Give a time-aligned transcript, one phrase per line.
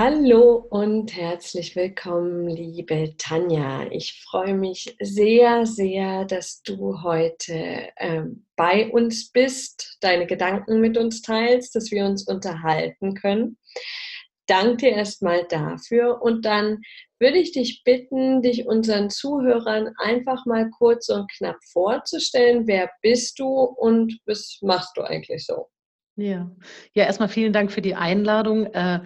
[0.00, 3.84] Hallo und herzlich willkommen, liebe Tanja.
[3.90, 10.96] Ich freue mich sehr, sehr, dass du heute ähm, bei uns bist, deine Gedanken mit
[10.96, 13.58] uns teilst, dass wir uns unterhalten können.
[14.46, 16.78] Danke dir erstmal dafür und dann
[17.18, 22.68] würde ich dich bitten, dich unseren Zuhörern einfach mal kurz und knapp vorzustellen.
[22.68, 25.66] Wer bist du und was machst du eigentlich so?
[26.14, 26.48] Ja,
[26.94, 28.66] ja erstmal vielen Dank für die Einladung.
[28.66, 29.00] Äh,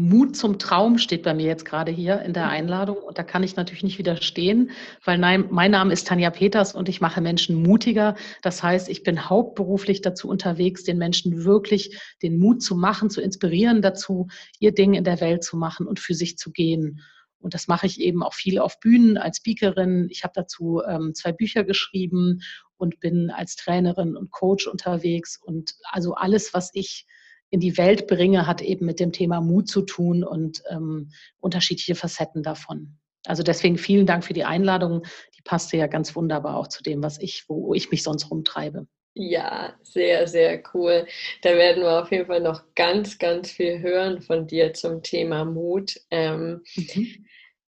[0.00, 2.50] Mut zum Traum steht bei mir jetzt gerade hier in der mhm.
[2.50, 4.70] Einladung und da kann ich natürlich nicht widerstehen,
[5.04, 8.14] weil nein, mein Name ist Tanja Peters und ich mache Menschen mutiger.
[8.40, 13.20] Das heißt, ich bin hauptberuflich dazu unterwegs, den Menschen wirklich den Mut zu machen, zu
[13.20, 14.28] inspirieren dazu,
[14.60, 17.00] ihr Ding in der Welt zu machen und für sich zu gehen.
[17.40, 20.06] Und das mache ich eben auch viel auf Bühnen als Speakerin.
[20.10, 22.42] Ich habe dazu ähm, zwei Bücher geschrieben
[22.76, 27.04] und bin als Trainerin und Coach unterwegs und also alles, was ich
[27.50, 31.10] in die Welt bringe, hat eben mit dem Thema Mut zu tun und ähm,
[31.40, 32.98] unterschiedliche Facetten davon.
[33.26, 35.02] Also deswegen vielen Dank für die Einladung.
[35.36, 38.86] Die passte ja ganz wunderbar auch zu dem, was ich, wo ich mich sonst rumtreibe.
[39.14, 41.06] Ja, sehr, sehr cool.
[41.42, 45.44] Da werden wir auf jeden Fall noch ganz, ganz viel hören von dir zum Thema
[45.44, 45.96] Mut.
[46.10, 47.26] Ähm, mhm.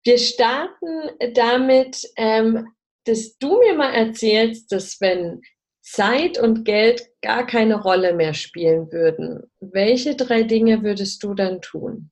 [0.04, 2.68] Wir starten damit, ähm,
[3.06, 5.42] dass du mir mal erzählst, dass wenn
[5.86, 11.62] Zeit und Geld gar keine Rolle mehr spielen würden, welche drei Dinge würdest du dann
[11.62, 12.10] tun?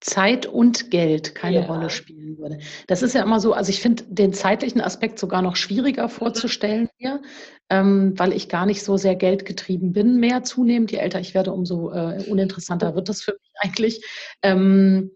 [0.00, 1.66] Zeit und Geld keine ja.
[1.66, 2.58] Rolle spielen würde.
[2.88, 6.88] Das ist ja immer so, also ich finde den zeitlichen Aspekt sogar noch schwieriger vorzustellen
[6.98, 7.22] hier,
[7.70, 10.90] ähm, weil ich gar nicht so sehr geldgetrieben bin mehr zunehmend.
[10.90, 14.04] Je älter ich werde, umso äh, uninteressanter wird das für mich eigentlich.
[14.42, 15.12] Ähm,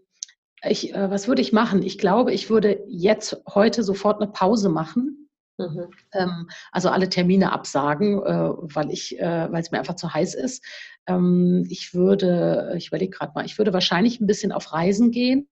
[0.63, 1.83] ich, äh, was würde ich machen?
[1.83, 5.28] Ich glaube, ich würde jetzt heute sofort eine Pause machen
[5.59, 5.87] Mhm.
[6.13, 10.33] Ähm, also alle Termine absagen, äh, weil ich, äh, weil es mir einfach zu heiß
[10.35, 10.63] ist.
[11.05, 15.47] Ähm, ich würde, ich überlege gerade mal, ich würde wahrscheinlich ein bisschen auf Reisen gehen.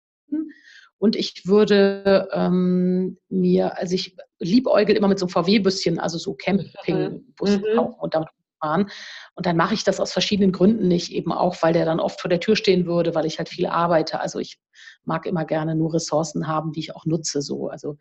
[1.00, 6.34] Und ich würde ähm, mir, also ich liebäugel immer mit so einem VW-Büsschen, also so
[6.34, 7.80] Campingbus mhm.
[8.00, 8.30] und damit
[8.60, 8.90] fahren.
[9.36, 12.20] Und dann mache ich das aus verschiedenen Gründen nicht, eben auch, weil der dann oft
[12.20, 14.20] vor der Tür stehen würde, weil ich halt viel arbeite.
[14.20, 14.60] Also ich
[15.04, 17.44] mag immer gerne nur Ressourcen haben, die ich auch nutze.
[17.44, 17.68] So.
[17.68, 17.98] Also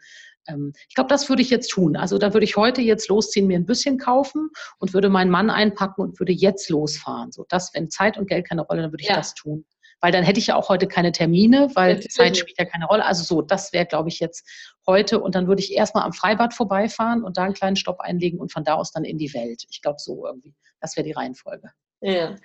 [0.89, 1.97] ich glaube, das würde ich jetzt tun.
[1.97, 5.51] Also da würde ich heute jetzt losziehen, mir ein bisschen kaufen und würde meinen Mann
[5.51, 7.33] einpacken und würde jetzt losfahren.
[7.33, 9.17] So das, wenn Zeit und Geld keine Rolle, dann würde ich ja.
[9.17, 9.65] das tun.
[10.01, 12.15] Weil dann hätte ich ja auch heute keine Termine, weil Natürlich.
[12.15, 13.05] Zeit spielt ja keine Rolle.
[13.05, 14.47] Also so, das wäre, glaube ich, jetzt
[14.87, 15.21] heute.
[15.21, 18.53] Und dann würde ich erstmal am Freibad vorbeifahren und da einen kleinen Stopp einlegen und
[18.53, 19.65] von da aus dann in die Welt.
[19.71, 20.55] Ich glaube, so irgendwie.
[20.81, 21.71] Das wäre die Reihenfolge.
[22.03, 22.37] Ja.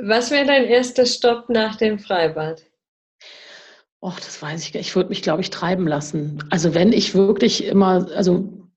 [0.00, 2.64] Was wäre dein erster Stopp nach dem Freibad?
[4.02, 4.88] Och, das weiß ich gar nicht.
[4.88, 6.42] Ich würde mich, glaube ich, treiben lassen.
[6.50, 8.70] Also wenn ich wirklich immer, also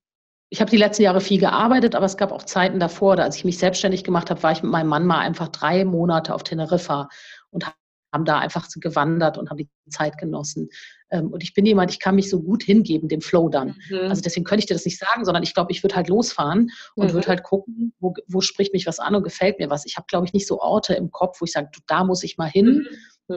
[0.50, 3.44] ich habe die letzten Jahre viel gearbeitet, aber es gab auch Zeiten davor, als ich
[3.44, 7.08] mich selbstständig gemacht habe, war ich mit meinem Mann mal einfach drei Monate auf Teneriffa
[7.50, 7.64] und
[8.12, 10.68] haben da einfach gewandert und haben die Zeit genossen.
[11.10, 13.76] Ähm, und ich bin jemand, ich kann mich so gut hingeben, dem Flow dann.
[13.90, 14.08] Mhm.
[14.08, 16.70] Also deswegen könnte ich dir das nicht sagen, sondern ich glaube, ich würde halt losfahren
[16.94, 17.14] und mhm.
[17.14, 19.84] würde halt gucken, wo, wo spricht mich was an und gefällt mir was.
[19.84, 22.38] Ich habe, glaube ich, nicht so Orte im Kopf, wo ich sage, da muss ich
[22.38, 22.66] mal hin.
[22.66, 22.88] Mhm.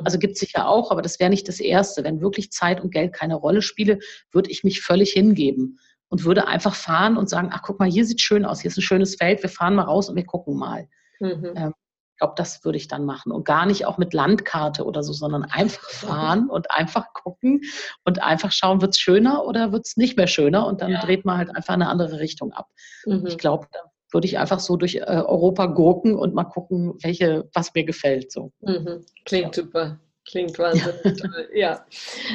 [0.04, 2.04] Also gibt es sicher auch, aber das wäre nicht das Erste.
[2.04, 4.00] Wenn wirklich Zeit und Geld keine Rolle spiele,
[4.32, 8.06] würde ich mich völlig hingeben und würde einfach fahren und sagen, ach guck mal, hier
[8.06, 10.58] sieht schön aus, hier ist ein schönes Feld, wir fahren mal raus und wir gucken
[10.58, 10.88] mal.
[11.20, 11.54] Mhm.
[11.56, 11.74] Ähm,
[12.14, 15.14] ich glaube, das würde ich dann machen und gar nicht auch mit Landkarte oder so,
[15.14, 17.62] sondern einfach fahren und einfach gucken
[18.06, 21.00] und einfach schauen, wird es schöner oder wird es nicht mehr schöner und dann ja.
[21.00, 22.70] dreht man halt einfach eine andere Richtung ab.
[23.06, 23.28] Mhm.
[23.28, 23.80] Ich glaube, da
[24.12, 28.32] würde ich einfach so durch äh, Europa gurken und mal gucken, welche, was mir gefällt.
[28.32, 28.52] So.
[28.62, 29.06] Mhm.
[29.26, 29.64] Klingt ja.
[29.64, 30.00] super.
[30.30, 31.12] Klingt wahnsinnig ja.
[31.12, 31.50] toll.
[31.56, 31.86] Ja.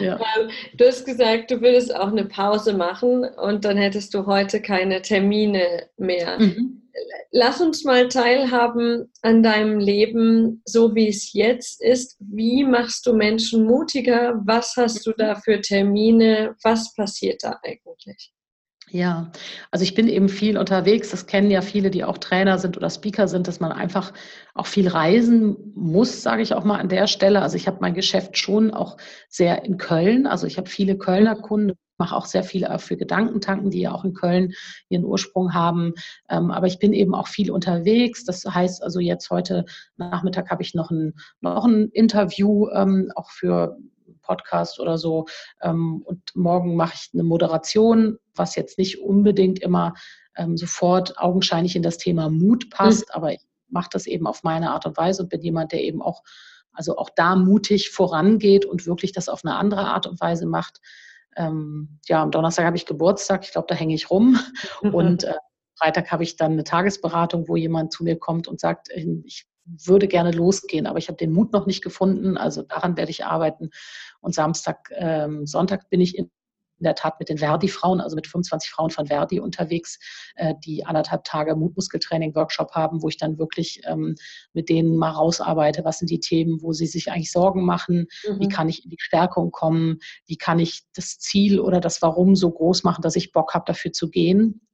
[0.00, 0.20] ja.
[0.38, 4.62] Ähm, du hast gesagt, du würdest auch eine Pause machen und dann hättest du heute
[4.62, 6.38] keine Termine mehr.
[6.38, 6.82] Mhm.
[7.30, 12.16] Lass uns mal teilhaben an deinem Leben, so wie es jetzt ist.
[12.20, 14.40] Wie machst du Menschen mutiger?
[14.44, 16.54] Was hast du da für Termine?
[16.62, 18.32] Was passiert da eigentlich?
[18.92, 19.32] Ja,
[19.70, 21.10] also ich bin eben viel unterwegs.
[21.10, 24.12] Das kennen ja viele, die auch Trainer sind oder Speaker sind, dass man einfach
[24.52, 27.40] auch viel reisen muss, sage ich auch mal an der Stelle.
[27.40, 28.98] Also ich habe mein Geschäft schon auch
[29.30, 30.26] sehr in Köln.
[30.26, 34.04] Also ich habe viele Kölner Kunden, mache auch sehr viel für Gedankentanken, die ja auch
[34.04, 34.52] in Köln
[34.90, 35.94] ihren Ursprung haben.
[36.28, 38.26] Ähm, aber ich bin eben auch viel unterwegs.
[38.26, 39.64] Das heißt also jetzt heute
[39.96, 43.78] Nachmittag habe ich noch ein, noch ein Interview ähm, auch für
[44.22, 45.26] Podcast oder so.
[45.60, 49.94] Ähm, und morgen mache ich eine Moderation, was jetzt nicht unbedingt immer
[50.36, 53.14] ähm, sofort augenscheinlich in das Thema Mut passt, mhm.
[53.14, 56.02] aber ich mache das eben auf meine Art und Weise und bin jemand, der eben
[56.02, 56.22] auch,
[56.72, 60.80] also auch da mutig vorangeht und wirklich das auf eine andere Art und Weise macht.
[61.36, 64.38] Ähm, ja, am Donnerstag habe ich Geburtstag, ich glaube, da hänge ich rum.
[64.82, 64.94] Mhm.
[64.94, 65.34] Und äh,
[65.78, 68.88] Freitag habe ich dann eine Tagesberatung, wo jemand zu mir kommt und sagt,
[69.24, 72.36] ich würde gerne losgehen, aber ich habe den Mut noch nicht gefunden.
[72.36, 73.70] Also daran werde ich arbeiten.
[74.20, 76.30] Und Samstag, ähm, Sonntag bin ich in
[76.82, 79.98] der Tat mit den Verdi-Frauen, also mit 25 Frauen von Verdi unterwegs,
[80.34, 84.16] äh, die anderthalb Tage Mutmuskeltraining-Workshop haben, wo ich dann wirklich ähm,
[84.52, 88.40] mit denen mal rausarbeite, was sind die Themen, wo sie sich eigentlich Sorgen machen, mhm.
[88.40, 92.34] wie kann ich in die Stärkung kommen, wie kann ich das Ziel oder das Warum
[92.34, 94.66] so groß machen, dass ich Bock habe, dafür zu gehen.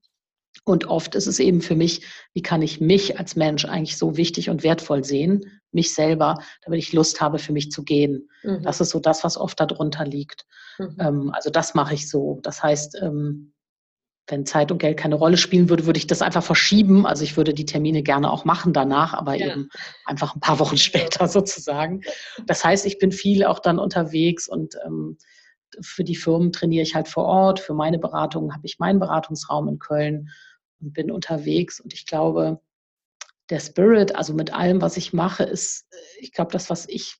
[0.68, 2.02] Und oft ist es eben für mich,
[2.34, 6.78] wie kann ich mich als Mensch eigentlich so wichtig und wertvoll sehen, mich selber, damit
[6.78, 8.28] ich Lust habe, für mich zu gehen.
[8.42, 8.62] Mhm.
[8.62, 10.44] Das ist so das, was oft darunter liegt.
[10.78, 10.96] Mhm.
[11.00, 12.40] Ähm, also das mache ich so.
[12.42, 13.54] Das heißt, ähm,
[14.26, 17.06] wenn Zeit und Geld keine Rolle spielen würde, würde ich das einfach verschieben.
[17.06, 19.46] Also ich würde die Termine gerne auch machen danach, aber ja.
[19.46, 19.70] eben
[20.04, 22.02] einfach ein paar Wochen später sozusagen.
[22.44, 25.16] Das heißt, ich bin viel auch dann unterwegs und ähm,
[25.80, 27.58] für die Firmen trainiere ich halt vor Ort.
[27.60, 30.28] Für meine Beratungen habe ich meinen Beratungsraum in Köln
[30.80, 31.80] und bin unterwegs.
[31.80, 32.60] Und ich glaube,
[33.50, 37.16] der Spirit, also mit allem, was ich mache, ist, äh, ich glaube, das, was ich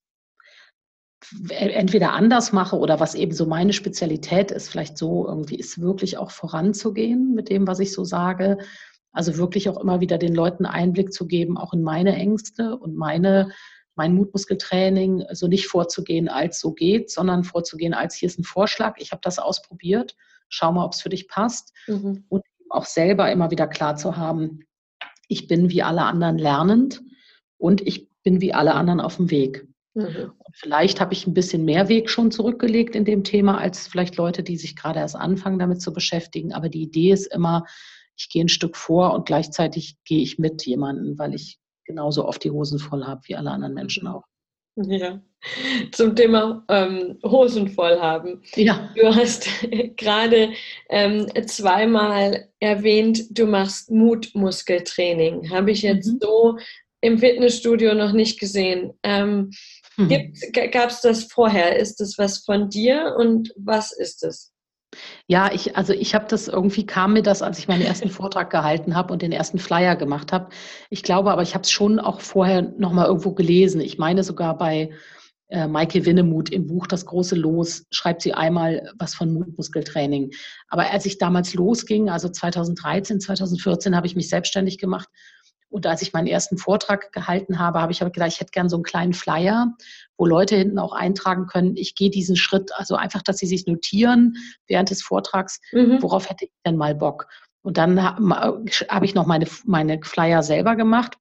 [1.49, 6.17] entweder anders mache oder was eben so meine Spezialität ist, vielleicht so irgendwie, ist wirklich
[6.17, 8.59] auch voranzugehen mit dem, was ich so sage.
[9.11, 12.97] Also wirklich auch immer wieder den Leuten Einblick zu geben, auch in meine Ängste und
[12.97, 13.51] meine,
[13.97, 18.45] mein Mutmuskeltraining, so also nicht vorzugehen, als so geht, sondern vorzugehen, als hier ist ein
[18.45, 18.95] Vorschlag.
[18.99, 20.15] Ich habe das ausprobiert.
[20.49, 21.73] Schau mal, ob es für dich passt.
[21.89, 22.25] Mhm.
[22.29, 24.61] Und auch selber immer wieder klar zu haben,
[25.29, 27.03] ich bin wie alle anderen lernend
[27.59, 29.67] und ich bin wie alle anderen auf dem Weg.
[29.95, 30.33] Mhm.
[30.39, 34.17] Und vielleicht habe ich ein bisschen mehr Weg schon zurückgelegt in dem Thema als vielleicht
[34.17, 36.53] Leute, die sich gerade erst anfangen, damit zu beschäftigen.
[36.53, 37.65] Aber die Idee ist immer,
[38.17, 42.43] ich gehe ein Stück vor und gleichzeitig gehe ich mit jemandem, weil ich genauso oft
[42.45, 44.25] die Hosen voll habe wie alle anderen Menschen auch.
[44.87, 45.21] Ja,
[45.93, 48.43] zum Thema ähm, Hosen voll haben.
[48.55, 48.93] Ja.
[48.97, 49.49] Du hast
[49.97, 50.53] gerade
[50.89, 55.51] ähm, zweimal erwähnt, du machst Mutmuskeltraining.
[55.51, 56.19] Habe ich jetzt mhm.
[56.21, 56.59] so
[57.01, 58.93] im Fitnessstudio noch nicht gesehen.
[59.03, 59.51] Ähm,
[59.97, 60.33] mhm.
[60.73, 61.77] Gab es das vorher?
[61.77, 64.53] Ist das was von dir und was ist es?
[65.27, 68.51] Ja, ich, also ich habe das irgendwie kam mir das, als ich meinen ersten Vortrag
[68.51, 70.49] gehalten habe und den ersten Flyer gemacht habe.
[70.91, 73.81] Ich glaube aber, ich habe es schon auch vorher nochmal irgendwo gelesen.
[73.81, 74.91] Ich meine sogar bei
[75.49, 80.31] äh, Maike Winnemuth im Buch Das große Los schreibt sie einmal was von Mutmuskeltraining.
[80.69, 85.09] Aber als ich damals losging, also 2013, 2014, habe ich mich selbstständig gemacht
[85.71, 88.77] und als ich meinen ersten Vortrag gehalten habe, habe ich gedacht, ich hätte gern so
[88.77, 89.75] einen kleinen Flyer,
[90.19, 93.67] wo Leute hinten auch eintragen können, ich gehe diesen Schritt, also einfach, dass sie sich
[93.67, 94.37] notieren
[94.67, 96.03] während des Vortrags, mhm.
[96.03, 97.29] worauf hätte ich denn mal Bock.
[97.63, 101.17] Und dann habe ich noch meine, meine Flyer selber gemacht.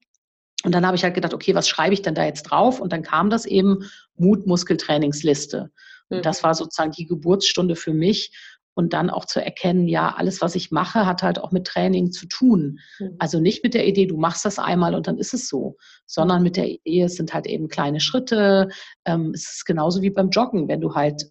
[0.63, 2.79] Und dann habe ich halt gedacht, okay, was schreibe ich denn da jetzt drauf?
[2.79, 5.71] Und dann kam das eben Mutmuskeltrainingsliste.
[6.09, 6.21] Und mhm.
[6.23, 8.31] das war sozusagen die Geburtsstunde für mich,
[8.77, 12.11] und dann auch zu erkennen, ja, alles, was ich mache, hat halt auch mit Training
[12.11, 12.77] zu tun.
[12.99, 13.15] Mhm.
[13.17, 16.43] Also nicht mit der Idee, du machst das einmal und dann ist es so, sondern
[16.43, 18.69] mit der Idee, es sind halt eben kleine Schritte.
[19.03, 21.23] Ähm, es ist genauso wie beim Joggen, wenn du halt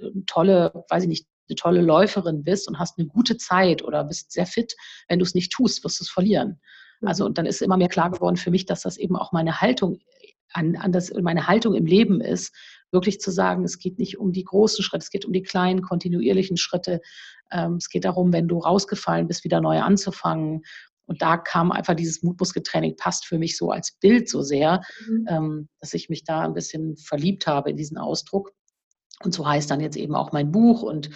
[0.00, 4.02] äh, tolle, weiß ich nicht, eine tolle Läuferin bist und hast eine gute Zeit oder
[4.02, 4.74] bist sehr fit,
[5.06, 6.60] wenn du es nicht tust, wirst du es verlieren.
[7.06, 7.28] Also mhm.
[7.28, 9.98] und dann ist immer mehr klar geworden für mich, dass das eben auch meine Haltung
[10.52, 12.54] an, an das, meine Haltung im Leben ist,
[12.92, 15.82] wirklich zu sagen, es geht nicht um die großen Schritte, es geht um die kleinen,
[15.82, 17.00] kontinuierlichen Schritte.
[17.50, 20.62] Ähm, es geht darum, wenn du rausgefallen bist, wieder neu anzufangen.
[21.06, 25.26] Und da kam einfach dieses Mutmuskeltraining, passt für mich so als Bild so sehr, mhm.
[25.28, 28.52] ähm, dass ich mich da ein bisschen verliebt habe in diesen Ausdruck.
[29.22, 31.10] Und so heißt dann jetzt eben auch mein Buch und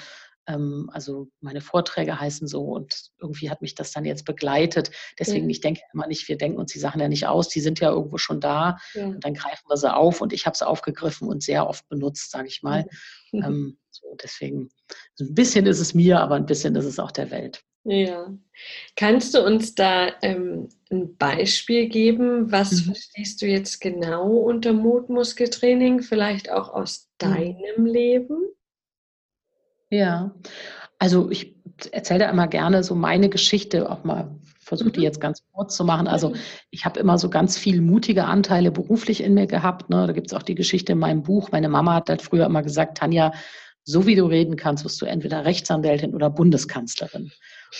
[0.48, 4.90] also meine Vorträge heißen so und irgendwie hat mich das dann jetzt begleitet.
[5.18, 5.50] Deswegen, ja.
[5.50, 7.90] ich denke immer nicht, wir denken uns die Sachen ja nicht aus, die sind ja
[7.90, 9.06] irgendwo schon da ja.
[9.06, 12.30] und dann greifen wir sie auf und ich habe sie aufgegriffen und sehr oft benutzt,
[12.30, 12.82] sage ich mal.
[12.82, 12.88] Mhm.
[13.48, 14.70] Ähm, so, deswegen,
[15.20, 17.62] ein bisschen ist es mir, aber ein bisschen ist es auch der Welt.
[17.84, 18.34] Ja.
[18.96, 22.50] Kannst du uns da ähm, ein Beispiel geben?
[22.50, 22.92] Was mhm.
[22.92, 26.00] verstehst du jetzt genau unter Mutmuskeltraining?
[26.00, 27.34] Vielleicht auch aus mhm.
[27.34, 28.38] deinem Leben?
[29.90, 30.32] Ja,
[30.98, 31.56] also ich
[31.92, 35.04] erzähle da immer gerne so meine Geschichte, auch mal versuche die mhm.
[35.04, 36.06] jetzt ganz kurz zu machen.
[36.06, 36.34] Also
[36.70, 39.90] ich habe immer so ganz viel mutige Anteile beruflich in mir gehabt.
[39.90, 40.06] Ne?
[40.06, 41.50] Da gibt es auch die Geschichte in meinem Buch.
[41.50, 43.32] Meine Mama hat halt früher immer gesagt, Tanja,
[43.88, 47.32] so wie du reden kannst, wirst du entweder Rechtsanwältin oder Bundeskanzlerin.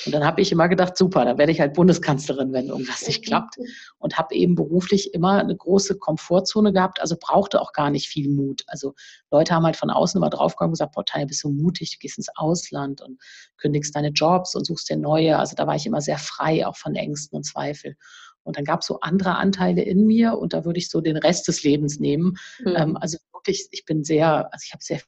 [0.07, 3.27] Und dann habe ich immer gedacht, super, dann werde ich halt Bundeskanzlerin, wenn irgendwas nicht
[3.27, 3.57] klappt.
[3.99, 8.31] Und habe eben beruflich immer eine große Komfortzone gehabt, also brauchte auch gar nicht viel
[8.31, 8.65] Mut.
[8.69, 8.95] Also
[9.31, 11.99] Leute haben halt von außen immer draufgekommen und gesagt, boah, Tanja, bist du mutig, du
[11.99, 13.21] gehst ins Ausland und
[13.59, 15.39] kündigst deine Jobs und suchst dir neue.
[15.39, 17.97] Also da war ich immer sehr frei, auch von Ängsten und Zweifel.
[18.45, 21.19] Und dann gab es so andere Anteile in mir und da würde ich so den
[21.19, 22.39] Rest des Lebens nehmen.
[22.61, 22.97] Mhm.
[22.97, 25.01] also wirklich, ich bin sehr, also ich habe sehr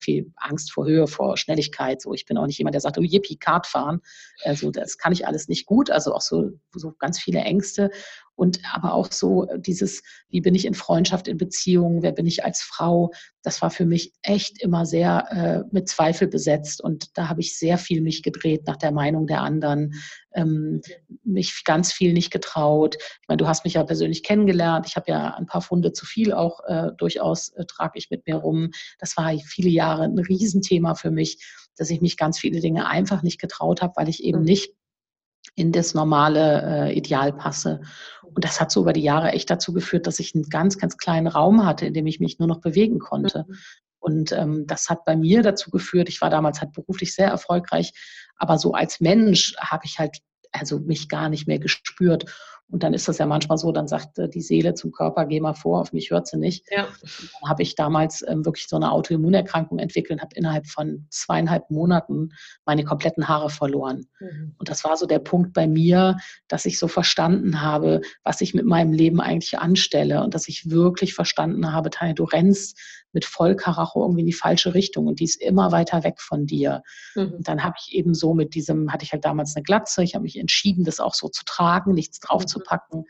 [0.00, 2.02] viel Angst vor Höhe, vor Schnelligkeit.
[2.02, 4.00] So, ich bin auch nicht jemand, der sagt, oh yippie, Kart fahren.
[4.44, 5.90] Also das kann ich alles nicht gut.
[5.90, 7.90] Also auch so, so ganz viele Ängste.
[8.40, 12.42] Und aber auch so dieses, wie bin ich in Freundschaft, in Beziehungen, wer bin ich
[12.42, 13.10] als Frau,
[13.42, 16.82] das war für mich echt immer sehr äh, mit Zweifel besetzt.
[16.82, 19.92] Und da habe ich sehr viel mich gedreht nach der Meinung der anderen,
[20.32, 20.80] ähm,
[21.22, 22.96] mich ganz viel nicht getraut.
[22.96, 24.86] Ich meine, du hast mich ja persönlich kennengelernt.
[24.88, 28.26] Ich habe ja ein paar Funde zu viel auch äh, durchaus äh, trage ich mit
[28.26, 28.70] mir rum.
[28.98, 31.44] Das war viele Jahre ein Riesenthema für mich,
[31.76, 34.46] dass ich mich ganz viele Dinge einfach nicht getraut habe, weil ich eben mhm.
[34.46, 34.79] nicht
[35.60, 37.82] in das normale äh, Ideal passe.
[38.22, 40.96] Und das hat so über die Jahre echt dazu geführt, dass ich einen ganz, ganz
[40.96, 43.44] kleinen Raum hatte, in dem ich mich nur noch bewegen konnte.
[43.46, 43.56] Mhm.
[43.98, 47.92] Und ähm, das hat bei mir dazu geführt, ich war damals halt beruflich sehr erfolgreich,
[48.36, 50.16] aber so als Mensch habe ich halt
[50.52, 52.24] also mich gar nicht mehr gespürt.
[52.70, 55.54] Und dann ist das ja manchmal so, dann sagt die Seele zum Körper, geh mal
[55.54, 56.66] vor, auf mich hört sie nicht.
[56.70, 56.86] Ja.
[56.86, 61.70] Dann habe ich damals ähm, wirklich so eine Autoimmunerkrankung entwickelt und habe innerhalb von zweieinhalb
[61.70, 62.30] Monaten
[62.64, 64.06] meine kompletten Haare verloren.
[64.20, 64.54] Mhm.
[64.58, 66.16] Und das war so der Punkt bei mir,
[66.48, 70.70] dass ich so verstanden habe, was ich mit meinem Leben eigentlich anstelle und dass ich
[70.70, 72.78] wirklich verstanden habe, Tanja, du rennst
[73.12, 76.82] mit Vollkaracho irgendwie in die falsche Richtung und die ist immer weiter weg von dir.
[77.14, 77.32] Mhm.
[77.34, 80.14] Und dann habe ich eben so mit diesem, hatte ich halt damals eine Glatze, ich
[80.14, 82.46] habe mich entschieden, das auch so zu tragen, nichts drauf mhm.
[82.48, 83.04] zu packen.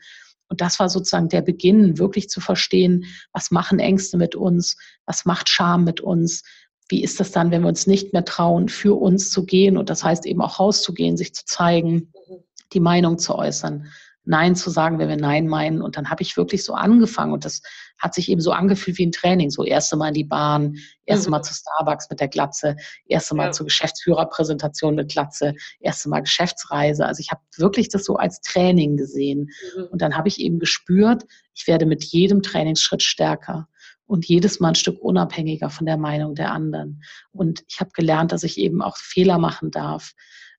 [0.47, 5.23] Und das war sozusagen der Beginn, wirklich zu verstehen, was machen Ängste mit uns, was
[5.23, 6.43] macht Scham mit uns,
[6.89, 9.89] wie ist das dann, wenn wir uns nicht mehr trauen, für uns zu gehen und
[9.89, 12.43] das heißt eben auch rauszugehen, sich zu zeigen, mhm.
[12.73, 13.87] die Meinung zu äußern.
[14.23, 15.81] Nein zu sagen, wenn wir Nein meinen.
[15.81, 17.61] Und dann habe ich wirklich so angefangen und das
[17.97, 19.49] hat sich eben so angefühlt wie ein Training.
[19.49, 21.31] So erste Mal in die Bahn, erste mhm.
[21.31, 22.75] Mal zu Starbucks mit der Glatze,
[23.05, 23.51] erste Mal ja.
[23.51, 27.05] zur Geschäftsführerpräsentation mit Glatze, erste Mal Geschäftsreise.
[27.05, 29.49] Also ich habe wirklich das so als Training gesehen.
[29.75, 29.83] Mhm.
[29.91, 31.23] Und dann habe ich eben gespürt,
[31.53, 33.67] ich werde mit jedem Trainingsschritt stärker
[34.05, 37.01] und jedes Mal ein Stück unabhängiger von der Meinung der anderen.
[37.31, 40.13] Und ich habe gelernt, dass ich eben auch Fehler machen darf,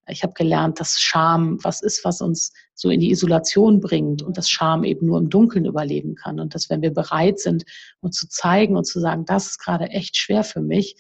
[0.09, 4.37] ich habe gelernt, dass Scham was ist, was uns so in die Isolation bringt und
[4.37, 6.41] dass Scham eben nur im Dunkeln überleben kann.
[6.41, 7.65] Und dass wenn wir bereit sind,
[8.01, 10.97] uns zu zeigen und zu sagen, das ist gerade echt schwer für mich,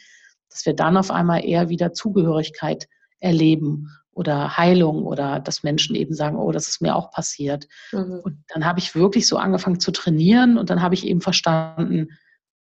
[0.51, 2.87] dass wir dann auf einmal eher wieder Zugehörigkeit
[3.19, 7.67] erleben oder Heilung oder dass Menschen eben sagen, oh, das ist mir auch passiert.
[7.93, 8.21] Mhm.
[8.23, 12.09] Und dann habe ich wirklich so angefangen zu trainieren und dann habe ich eben verstanden,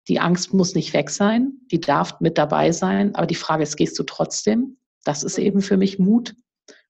[0.07, 3.77] die Angst muss nicht weg sein, die darf mit dabei sein, aber die Frage ist,
[3.77, 4.77] gehst du trotzdem?
[5.03, 6.35] Das ist eben für mich Mut.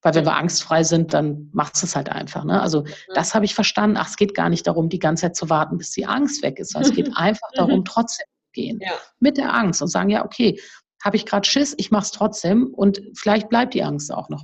[0.01, 2.43] Weil wenn wir angstfrei sind, dann macht es halt einfach.
[2.43, 2.61] Ne?
[2.61, 2.83] Also
[3.15, 3.97] das habe ich verstanden.
[3.97, 6.59] Ach, es geht gar nicht darum, die ganze Zeit zu warten, bis die Angst weg
[6.59, 8.79] ist, es geht einfach darum, trotzdem zu gehen.
[8.81, 8.91] Ja.
[9.19, 10.59] Mit der Angst und sagen, ja, okay,
[11.03, 14.43] habe ich gerade Schiss, ich mache es trotzdem und vielleicht bleibt die Angst auch noch.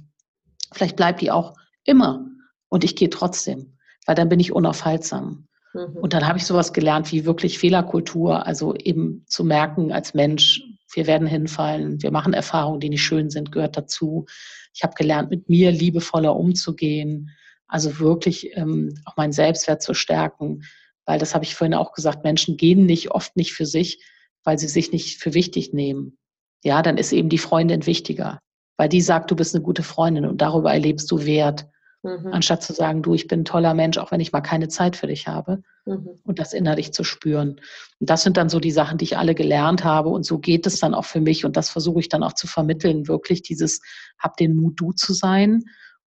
[0.73, 2.25] Vielleicht bleibt die auch immer
[2.69, 5.47] und ich gehe trotzdem, weil dann bin ich unaufhaltsam.
[5.73, 5.97] Mhm.
[5.97, 10.61] Und dann habe ich sowas gelernt wie wirklich Fehlerkultur, also eben zu merken als Mensch,
[10.93, 14.25] wir werden hinfallen, wir machen Erfahrungen, die nicht schön sind, gehört dazu.
[14.73, 17.31] Ich habe gelernt, mit mir liebevoller umzugehen,
[17.67, 20.63] also wirklich ähm, auch meinen Selbstwert zu stärken,
[21.05, 24.03] weil das habe ich vorhin auch gesagt, Menschen gehen nicht oft nicht für sich,
[24.43, 26.17] weil sie sich nicht für wichtig nehmen.
[26.63, 28.39] Ja, dann ist eben die Freundin wichtiger,
[28.77, 31.67] weil die sagt, du bist eine gute Freundin und darüber erlebst du Wert.
[32.01, 32.31] Mhm.
[32.31, 34.95] Anstatt zu sagen, du, ich bin ein toller Mensch, auch wenn ich mal keine Zeit
[34.95, 35.63] für dich habe.
[35.85, 36.19] Mhm.
[36.23, 37.59] Und das innerlich zu spüren.
[37.99, 40.09] Und das sind dann so die Sachen, die ich alle gelernt habe.
[40.09, 41.43] Und so geht es dann auch für mich.
[41.43, 43.81] Und das versuche ich dann auch zu vermitteln, wirklich dieses,
[44.17, 45.63] hab den Mut, du zu sein.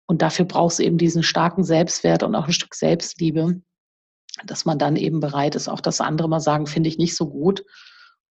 [0.07, 3.61] Und dafür brauchst du eben diesen starken Selbstwert und auch ein Stück Selbstliebe,
[4.45, 7.29] dass man dann eben bereit ist, auch das andere mal sagen, finde ich nicht so
[7.29, 7.65] gut.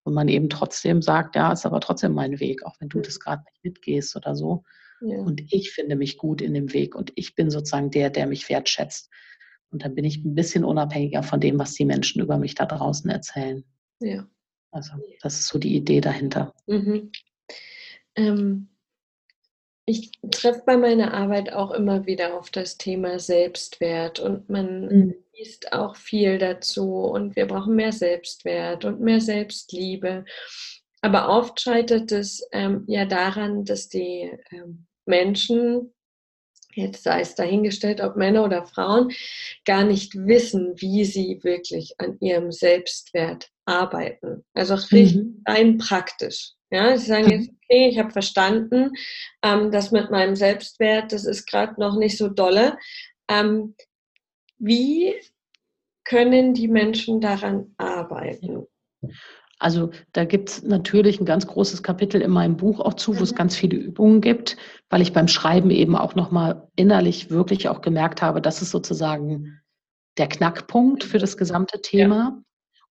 [0.03, 3.19] Und man eben trotzdem sagt, ja, ist aber trotzdem mein Weg, auch wenn du das
[3.19, 4.63] gerade nicht mitgehst oder so.
[5.01, 5.17] Ja.
[5.19, 8.49] Und ich finde mich gut in dem Weg und ich bin sozusagen der, der mich
[8.49, 9.09] wertschätzt.
[9.71, 12.65] Und dann bin ich ein bisschen unabhängiger von dem, was die Menschen über mich da
[12.65, 13.63] draußen erzählen.
[13.99, 14.27] Ja.
[14.71, 16.53] Also das ist so die Idee dahinter.
[16.67, 17.11] Mhm.
[18.15, 18.69] Ähm,
[19.85, 25.15] ich treffe bei meiner Arbeit auch immer wieder auf das Thema Selbstwert und man mhm.
[25.35, 30.25] liest auch viel dazu und wir brauchen mehr Selbstwert und mehr Selbstliebe.
[31.01, 35.93] Aber oft scheitert es ähm, ja daran, dass die ähm, Menschen,
[36.73, 39.11] jetzt sei es dahingestellt, ob Männer oder Frauen,
[39.65, 44.45] gar nicht wissen, wie sie wirklich an ihrem Selbstwert arbeiten.
[44.53, 45.43] Also richtig mhm.
[45.45, 46.53] rein praktisch.
[46.71, 48.91] Ja, sie sagen jetzt, okay, ich habe verstanden,
[49.43, 52.77] ähm, das mit meinem Selbstwert, das ist gerade noch nicht so dolle.
[53.27, 53.75] Ähm,
[54.59, 55.15] wie
[56.03, 58.67] können die Menschen daran arbeiten?
[59.59, 63.23] Also da gibt es natürlich ein ganz großes Kapitel in meinem Buch auch zu, wo
[63.23, 63.37] es mhm.
[63.37, 64.57] ganz viele Übungen gibt,
[64.89, 69.59] weil ich beim Schreiben eben auch nochmal innerlich wirklich auch gemerkt habe, das ist sozusagen
[70.17, 72.15] der Knackpunkt für das gesamte Thema.
[72.15, 72.43] Ja.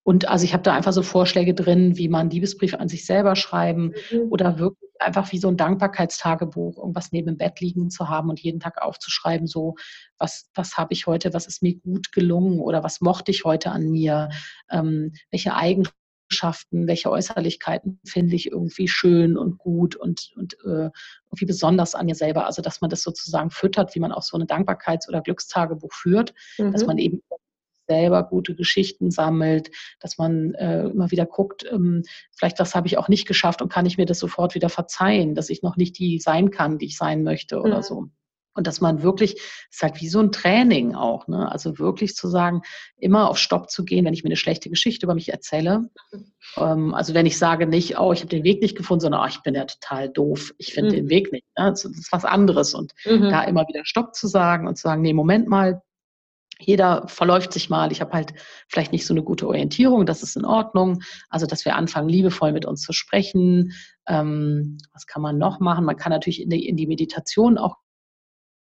[0.02, 3.34] Und also ich habe da einfach so Vorschläge drin, wie man Liebesbriefe an sich selber
[3.34, 4.30] schreiben mhm.
[4.30, 8.40] oder wirklich einfach wie so ein Dankbarkeitstagebuch, irgendwas neben dem Bett liegen zu haben und
[8.40, 9.74] jeden Tag aufzuschreiben, so
[10.18, 13.70] was, was habe ich heute, was ist mir gut gelungen oder was mochte ich heute
[13.70, 14.30] an mir,
[14.70, 15.98] ähm, welche Eigenschaften,
[16.86, 20.90] welche Äußerlichkeiten finde ich irgendwie schön und gut und, und äh,
[21.26, 22.46] irgendwie besonders an mir selber.
[22.46, 26.34] Also dass man das sozusagen füttert, wie man auch so eine Dankbarkeits- oder Glückstagebuch führt,
[26.58, 26.72] mhm.
[26.72, 27.22] dass man eben
[27.88, 29.70] selber gute Geschichten sammelt,
[30.00, 32.02] dass man äh, immer wieder guckt, ähm,
[32.36, 35.34] vielleicht was habe ich auch nicht geschafft und kann ich mir das sofort wieder verzeihen,
[35.34, 37.82] dass ich noch nicht die sein kann, die ich sein möchte oder mhm.
[37.82, 38.04] so.
[38.58, 41.50] Und dass man wirklich, es ist halt wie so ein Training auch, ne?
[41.50, 42.62] Also wirklich zu sagen,
[42.96, 45.88] immer auf Stopp zu gehen, wenn ich mir eine schlechte Geschichte über mich erzähle.
[46.56, 49.28] Ähm, also wenn ich sage nicht, oh, ich habe den Weg nicht gefunden, sondern oh,
[49.28, 50.96] ich bin ja total doof, ich finde mhm.
[50.96, 51.46] den Weg nicht.
[51.56, 51.70] Ne?
[51.70, 52.74] Das ist was anderes.
[52.74, 53.30] Und mhm.
[53.30, 55.80] da immer wieder Stopp zu sagen und zu sagen, nee, Moment mal,
[56.58, 57.92] jeder verläuft sich mal.
[57.92, 58.34] Ich habe halt
[58.66, 61.02] vielleicht nicht so eine gute Orientierung, das ist in Ordnung.
[61.30, 63.72] Also, dass wir anfangen, liebevoll mit uns zu sprechen.
[64.08, 65.84] Ähm, was kann man noch machen?
[65.84, 67.76] Man kann natürlich in die, in die Meditation auch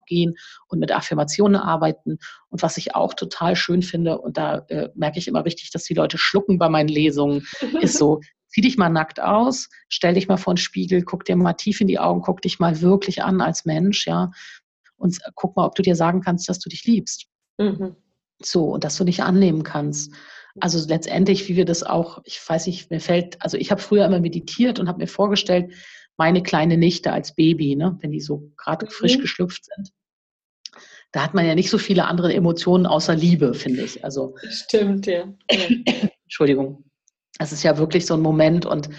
[0.10, 0.36] gehen
[0.68, 2.18] und mit Affirmationen arbeiten.
[2.50, 5.84] Und was ich auch total schön finde, und da äh, merke ich immer richtig, dass
[5.84, 7.48] die Leute schlucken bei meinen Lesungen,
[7.82, 11.38] ist so, zieh dich mal nackt aus, stell dich mal vor den Spiegel, guck dir
[11.38, 14.32] mal tief in die Augen, guck dich mal wirklich an als Mensch, ja.
[14.98, 17.28] Und guck mal, ob du dir sagen kannst, dass du dich liebst.
[17.58, 17.96] Mhm.
[18.42, 20.14] So, und dass du nicht annehmen kannst.
[20.60, 24.06] Also letztendlich, wie wir das auch, ich weiß nicht, mir fällt, also ich habe früher
[24.06, 25.74] immer meditiert und habe mir vorgestellt,
[26.18, 28.90] meine kleine Nichte als Baby, ne, wenn die so gerade mhm.
[28.92, 29.92] frisch geschlüpft sind.
[31.12, 34.04] Da hat man ja nicht so viele andere Emotionen außer Liebe, finde ich.
[34.04, 35.34] Also stimmt ja.
[36.24, 36.86] Entschuldigung.
[37.40, 38.90] Das ist ja wirklich so ein Moment und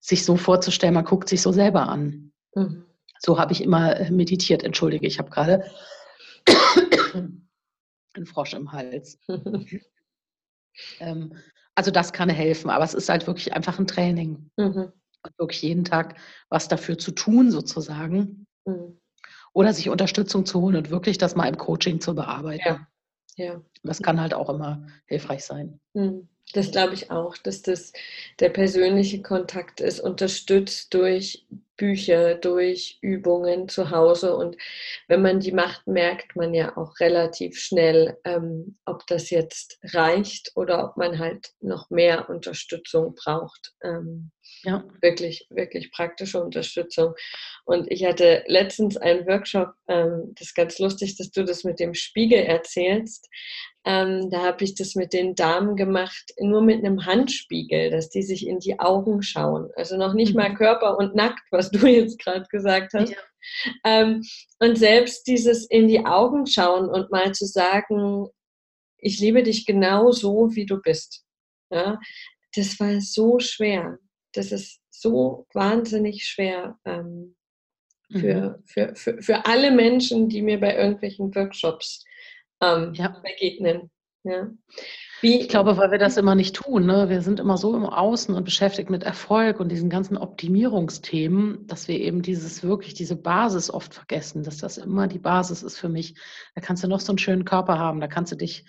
[0.00, 2.32] sich so vorzustellen, man guckt sich so selber an.
[2.54, 2.84] Mhm.
[3.18, 4.62] So habe ich immer äh, meditiert.
[4.62, 5.64] Entschuldige, ich habe gerade
[8.14, 9.18] ein Frosch im Hals.
[11.00, 11.34] ähm,
[11.74, 14.50] also das kann helfen, aber es ist halt wirklich einfach ein Training.
[14.56, 14.92] Mhm.
[15.24, 16.16] Und wirklich jeden Tag
[16.48, 18.46] was dafür zu tun, sozusagen.
[18.64, 19.00] Mhm.
[19.52, 22.62] Oder sich Unterstützung zu holen und wirklich das mal im Coaching zu bearbeiten.
[22.64, 22.86] Ja.
[23.36, 23.60] ja.
[23.82, 25.80] Das kann halt auch immer hilfreich sein.
[25.94, 26.28] Mhm.
[26.54, 27.92] Das glaube ich auch, dass das
[28.40, 31.46] der persönliche Kontakt ist, unterstützt durch
[31.76, 34.34] Bücher, durch Übungen zu Hause.
[34.34, 34.56] Und
[35.08, 40.52] wenn man die macht, merkt man ja auch relativ schnell, ähm, ob das jetzt reicht
[40.56, 43.74] oder ob man halt noch mehr Unterstützung braucht.
[43.82, 44.30] Ähm,
[44.64, 44.84] ja.
[45.00, 47.14] Wirklich, wirklich praktische Unterstützung.
[47.64, 51.78] Und ich hatte letztens einen Workshop, ähm, das ist ganz lustig, dass du das mit
[51.78, 53.28] dem Spiegel erzählst.
[53.84, 58.22] Ähm, da habe ich das mit den Damen gemacht, nur mit einem Handspiegel, dass die
[58.22, 59.70] sich in die Augen schauen.
[59.76, 60.40] Also noch nicht mhm.
[60.40, 63.10] mal Körper und nackt, was du jetzt gerade gesagt hast.
[63.10, 63.18] Ja.
[63.84, 64.22] Ähm,
[64.58, 68.28] und selbst dieses in die Augen schauen und mal zu sagen,
[68.98, 71.24] ich liebe dich genau so, wie du bist.
[71.70, 72.00] Ja,
[72.56, 73.98] das war so schwer
[74.38, 77.36] das ist so wahnsinnig schwer ähm,
[78.10, 78.64] für, mhm.
[78.64, 82.04] für, für, für alle Menschen, die mir bei irgendwelchen Workshops
[82.62, 83.20] ähm, ja.
[83.22, 83.90] begegnen.
[84.24, 84.50] Ja.
[85.20, 86.86] Wie, ich glaube, weil wir das immer nicht tun.
[86.86, 87.08] Ne?
[87.08, 91.88] Wir sind immer so im Außen und beschäftigt mit Erfolg und diesen ganzen Optimierungsthemen, dass
[91.88, 95.88] wir eben dieses wirklich, diese Basis oft vergessen, dass das immer die Basis ist für
[95.88, 96.14] mich.
[96.54, 98.64] Da kannst du noch so einen schönen Körper haben, da kannst du dich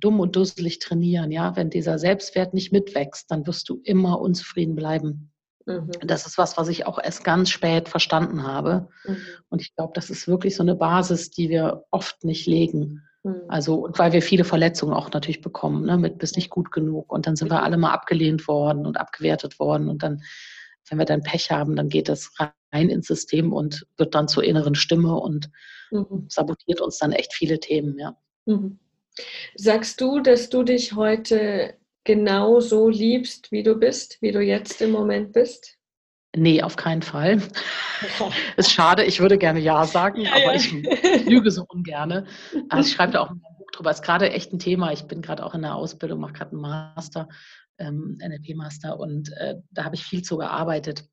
[0.00, 1.30] dumm und dusselig trainieren.
[1.30, 5.32] Ja, wenn dieser Selbstwert nicht mitwächst, dann wirst du immer unzufrieden bleiben.
[5.66, 5.90] Mhm.
[6.02, 8.88] Das ist was, was ich auch erst ganz spät verstanden habe.
[9.04, 9.16] Mhm.
[9.48, 13.02] Und ich glaube, das ist wirklich so eine Basis, die wir oft nicht legen.
[13.22, 13.42] Mhm.
[13.48, 17.12] Also, und weil wir viele Verletzungen auch natürlich bekommen, ne, mit bist nicht gut genug.
[17.12, 19.88] Und dann sind wir alle mal abgelehnt worden und abgewertet worden.
[19.88, 20.22] Und dann,
[20.88, 22.32] wenn wir dann Pech haben, dann geht das
[22.72, 25.50] rein ins System und wird dann zur inneren Stimme und
[25.90, 26.26] mhm.
[26.28, 28.16] sabotiert uns dann echt viele Themen, ja.
[29.54, 34.80] Sagst du, dass du dich heute genau so liebst, wie du bist, wie du jetzt
[34.80, 35.76] im Moment bist?
[36.36, 37.42] Nee, auf keinen Fall.
[38.56, 40.54] ist schade, ich würde gerne Ja sagen, ja, aber ja.
[40.54, 40.72] ich
[41.26, 42.26] lüge so ungerne.
[42.68, 43.90] Also ich schreibe da auch ein Buch drüber.
[43.90, 44.92] Es ist gerade echt ein Thema.
[44.92, 47.28] Ich bin gerade auch in der Ausbildung, mache gerade einen Master,
[47.78, 51.04] ähm, NLP-Master und äh, da habe ich viel zu gearbeitet.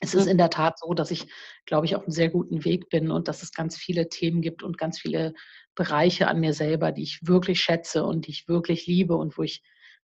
[0.00, 0.32] Es ist mhm.
[0.32, 1.26] in der Tat so, dass ich,
[1.66, 4.62] glaube ich, auf einem sehr guten Weg bin und dass es ganz viele Themen gibt
[4.62, 5.34] und ganz viele
[5.78, 9.44] Bereiche an mir selber, die ich wirklich schätze und die ich wirklich liebe und wo
[9.44, 9.62] ich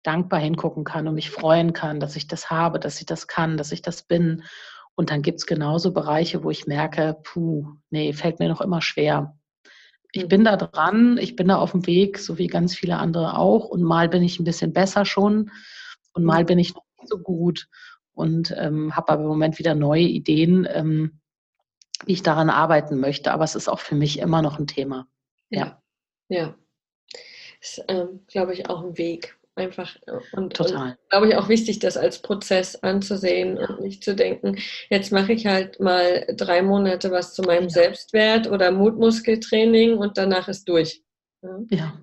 [0.02, 3.58] dankbar hingucken kann und mich freuen kann, dass ich das habe, dass ich das kann,
[3.58, 4.44] dass ich das bin.
[4.94, 8.80] Und dann gibt es genauso Bereiche, wo ich merke, puh, nee, fällt mir noch immer
[8.80, 9.38] schwer.
[10.12, 13.36] Ich bin da dran, ich bin da auf dem Weg, so wie ganz viele andere
[13.36, 13.66] auch.
[13.66, 15.50] Und mal bin ich ein bisschen besser schon
[16.14, 17.68] und mal bin ich noch nicht so gut
[18.14, 21.20] und ähm, habe aber im Moment wieder neue Ideen, ähm,
[22.06, 23.32] wie ich daran arbeiten möchte.
[23.32, 25.06] Aber es ist auch für mich immer noch ein Thema.
[25.50, 25.82] Ja.
[26.28, 26.54] Ja.
[27.60, 29.36] Ist, ähm, glaube ich, auch ein Weg.
[29.56, 30.90] Einfach äh, und, Total.
[30.90, 33.68] und glaube ich auch wichtig, das als Prozess anzusehen ja.
[33.68, 34.56] und nicht zu denken,
[34.88, 37.70] jetzt mache ich halt mal drei Monate was zu meinem ja.
[37.70, 41.02] Selbstwert oder Mutmuskeltraining und danach ist durch.
[41.42, 41.58] Ja.
[41.70, 41.94] ja.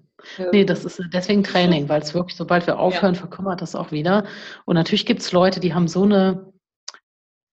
[0.51, 4.25] Nee, das ist deswegen Training, weil es wirklich, sobald wir aufhören, verkümmert das auch wieder.
[4.65, 6.51] Und natürlich gibt es Leute, die haben so eine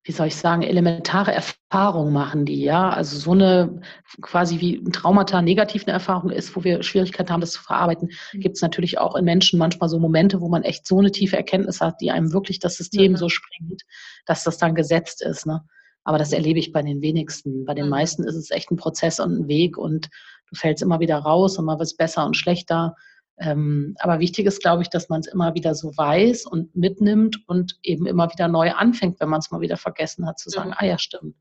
[0.04, 2.90] wie soll ich sagen, elementare Erfahrung machen die, ja.
[2.90, 3.80] Also so eine
[4.20, 8.10] quasi wie ein Traumata negativ eine Erfahrung ist, wo wir Schwierigkeiten haben, das zu verarbeiten,
[8.32, 8.40] mhm.
[8.40, 11.36] gibt es natürlich auch in Menschen manchmal so Momente, wo man echt so eine tiefe
[11.36, 13.16] Erkenntnis hat, die einem wirklich das System mhm.
[13.16, 13.82] so sprengt,
[14.26, 15.46] dass das dann gesetzt ist.
[15.46, 15.62] Ne?
[16.02, 17.64] Aber das erlebe ich bei den wenigsten.
[17.64, 17.90] Bei den mhm.
[17.90, 20.08] meisten ist es echt ein Prozess und ein Weg und
[20.48, 22.96] du fällst immer wieder raus und mal wird es besser und schlechter.
[23.38, 27.38] Ähm, aber wichtig ist, glaube ich, dass man es immer wieder so weiß und mitnimmt
[27.48, 30.70] und eben immer wieder neu anfängt, wenn man es mal wieder vergessen hat, zu sagen,
[30.70, 30.76] mhm.
[30.78, 31.36] ah ja, stimmt,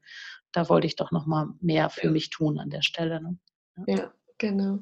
[0.51, 3.21] da wollte ich doch noch mal mehr für mich tun an der Stelle.
[3.21, 3.38] Ne?
[3.88, 3.95] Ja.
[3.95, 4.80] ja, genau.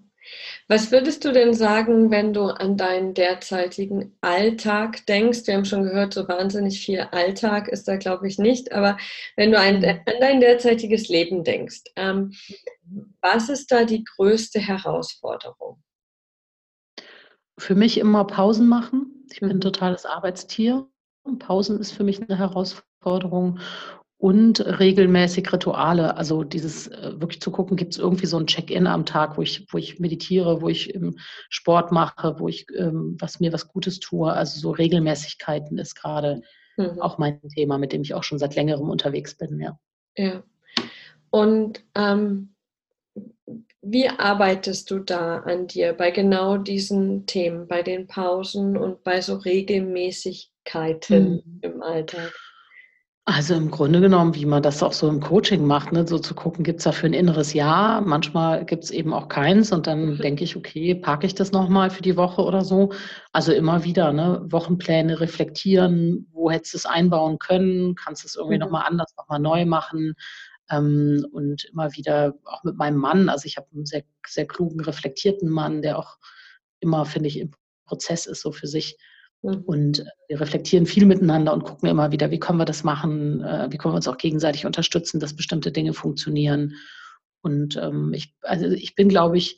[0.67, 5.47] Was würdest du denn sagen, wenn du an deinen derzeitigen Alltag denkst?
[5.47, 8.71] Wir haben schon gehört, so wahnsinnig viel Alltag ist da, glaube ich, nicht.
[8.71, 8.97] Aber
[9.35, 10.01] wenn du an, mhm.
[10.19, 12.33] dein derzeitiges Leben denkst, ähm,
[13.21, 15.81] was ist da die größte Herausforderung?
[17.59, 19.25] Für mich immer Pausen machen.
[19.31, 19.61] Ich bin ein mhm.
[19.61, 20.87] totales Arbeitstier.
[21.37, 23.59] Pausen ist für mich eine Herausforderung
[24.17, 26.17] und regelmäßig Rituale.
[26.17, 29.41] Also dieses äh, wirklich zu gucken, gibt es irgendwie so ein Check-in am Tag, wo
[29.41, 31.17] ich, wo ich meditiere, wo ich ähm,
[31.49, 34.31] Sport mache, wo ich ähm, was mir was Gutes tue.
[34.31, 36.41] Also so Regelmäßigkeiten ist gerade
[36.77, 36.99] mhm.
[36.99, 39.59] auch mein Thema, mit dem ich auch schon seit längerem unterwegs bin.
[39.59, 39.79] Ja.
[40.17, 40.43] Ja.
[41.29, 42.55] Und ähm,
[43.81, 49.21] wie arbeitest du da an dir bei genau diesen Themen, bei den Pausen und bei
[49.21, 51.59] so Regelmäßigkeiten mhm.
[51.61, 52.33] im Alltag?
[53.31, 56.33] Also im Grunde genommen, wie man das auch so im Coaching macht, ne, so zu
[56.33, 60.13] gucken, gibt es dafür ein inneres Ja, manchmal gibt es eben auch keins und dann
[60.13, 60.17] mhm.
[60.17, 62.91] denke ich, okay, packe ich das nochmal für die Woche oder so.
[63.31, 68.35] Also immer wieder, ne, Wochenpläne reflektieren, wo hättest du es einbauen können, kannst du es
[68.35, 68.61] irgendwie mhm.
[68.61, 70.15] nochmal anders, nochmal neu machen,
[70.69, 74.81] ähm, und immer wieder auch mit meinem Mann, also ich habe einen sehr, sehr klugen,
[74.81, 76.17] reflektierten Mann, der auch
[76.79, 77.51] immer, finde ich, im
[77.85, 78.97] Prozess ist so für sich.
[79.41, 79.63] Mhm.
[79.65, 83.67] Und wir reflektieren viel miteinander und gucken immer wieder, wie können wir das machen, äh,
[83.71, 86.75] wie können wir uns auch gegenseitig unterstützen, dass bestimmte Dinge funktionieren.
[87.41, 89.57] Und ähm, ich, also ich bin, glaube ich,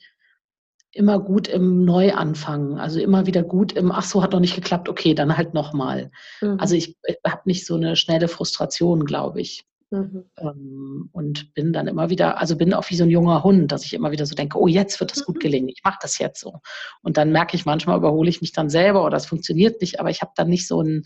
[0.93, 4.89] immer gut im Neuanfangen, also immer wieder gut im, ach so, hat noch nicht geklappt,
[4.89, 6.12] okay, dann halt nochmal.
[6.41, 6.60] Mhm.
[6.60, 9.65] Also ich, ich habe nicht so eine schnelle Frustration, glaube ich.
[9.92, 10.24] Mhm.
[10.38, 13.84] Ähm, und bin dann immer wieder, also bin auch wie so ein junger Hund, dass
[13.84, 15.40] ich immer wieder so denke, oh, jetzt wird das gut mhm.
[15.40, 16.62] gelingen, ich mache das jetzt so.
[17.02, 20.10] Und dann merke ich, manchmal überhole ich mich dann selber oder es funktioniert nicht, aber
[20.10, 21.04] ich habe dann nicht so ein,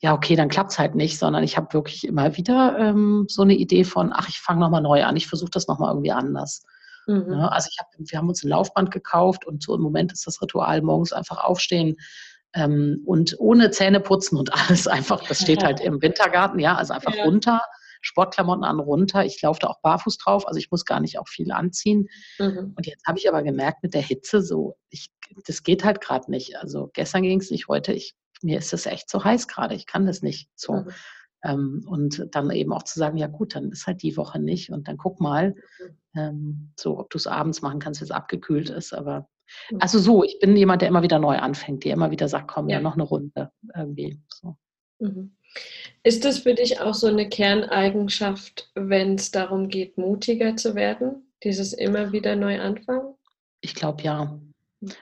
[0.00, 3.42] ja, okay, dann klappt es halt nicht, sondern ich habe wirklich immer wieder ähm, so
[3.42, 6.64] eine Idee von, ach, ich fange nochmal neu an, ich versuche das nochmal irgendwie anders.
[7.06, 7.32] Mhm.
[7.32, 10.26] Ja, also ich hab, wir haben uns ein Laufband gekauft und so im Moment ist
[10.26, 11.96] das Ritual morgens einfach aufstehen,
[12.54, 16.94] ähm, und ohne Zähne putzen und alles einfach, das steht halt im Wintergarten, ja, also
[16.94, 17.24] einfach ja.
[17.24, 17.60] runter,
[18.06, 19.24] Sportklamotten an runter.
[19.24, 22.08] Ich laufe da auch barfuß drauf, also ich muss gar nicht auch viel anziehen.
[22.38, 22.72] Mhm.
[22.76, 25.10] Und jetzt habe ich aber gemerkt mit der Hitze so, ich,
[25.46, 26.56] das geht halt gerade nicht.
[26.56, 29.86] Also gestern ging es nicht, heute, ich, mir ist es echt so heiß gerade, ich
[29.86, 30.72] kann das nicht so.
[30.72, 30.90] Mhm.
[31.44, 34.70] Ähm, und dann eben auch zu sagen, ja gut, dann ist halt die Woche nicht
[34.70, 35.98] und dann guck mal, mhm.
[36.14, 38.94] ähm, so ob du es abends machen kannst, wenn es abgekühlt ist.
[38.94, 39.28] Aber
[39.70, 39.78] mhm.
[39.80, 42.68] also so, ich bin jemand, der immer wieder neu anfängt, der immer wieder sagt, komm,
[42.68, 44.22] ja, ja noch eine Runde irgendwie.
[44.28, 44.56] So.
[44.98, 45.36] Mhm.
[46.02, 51.32] Ist das für dich auch so eine Kerneigenschaft, wenn es darum geht, mutiger zu werden?
[51.42, 53.14] Dieses immer wieder neu anfangen?
[53.60, 54.38] Ich glaube ja.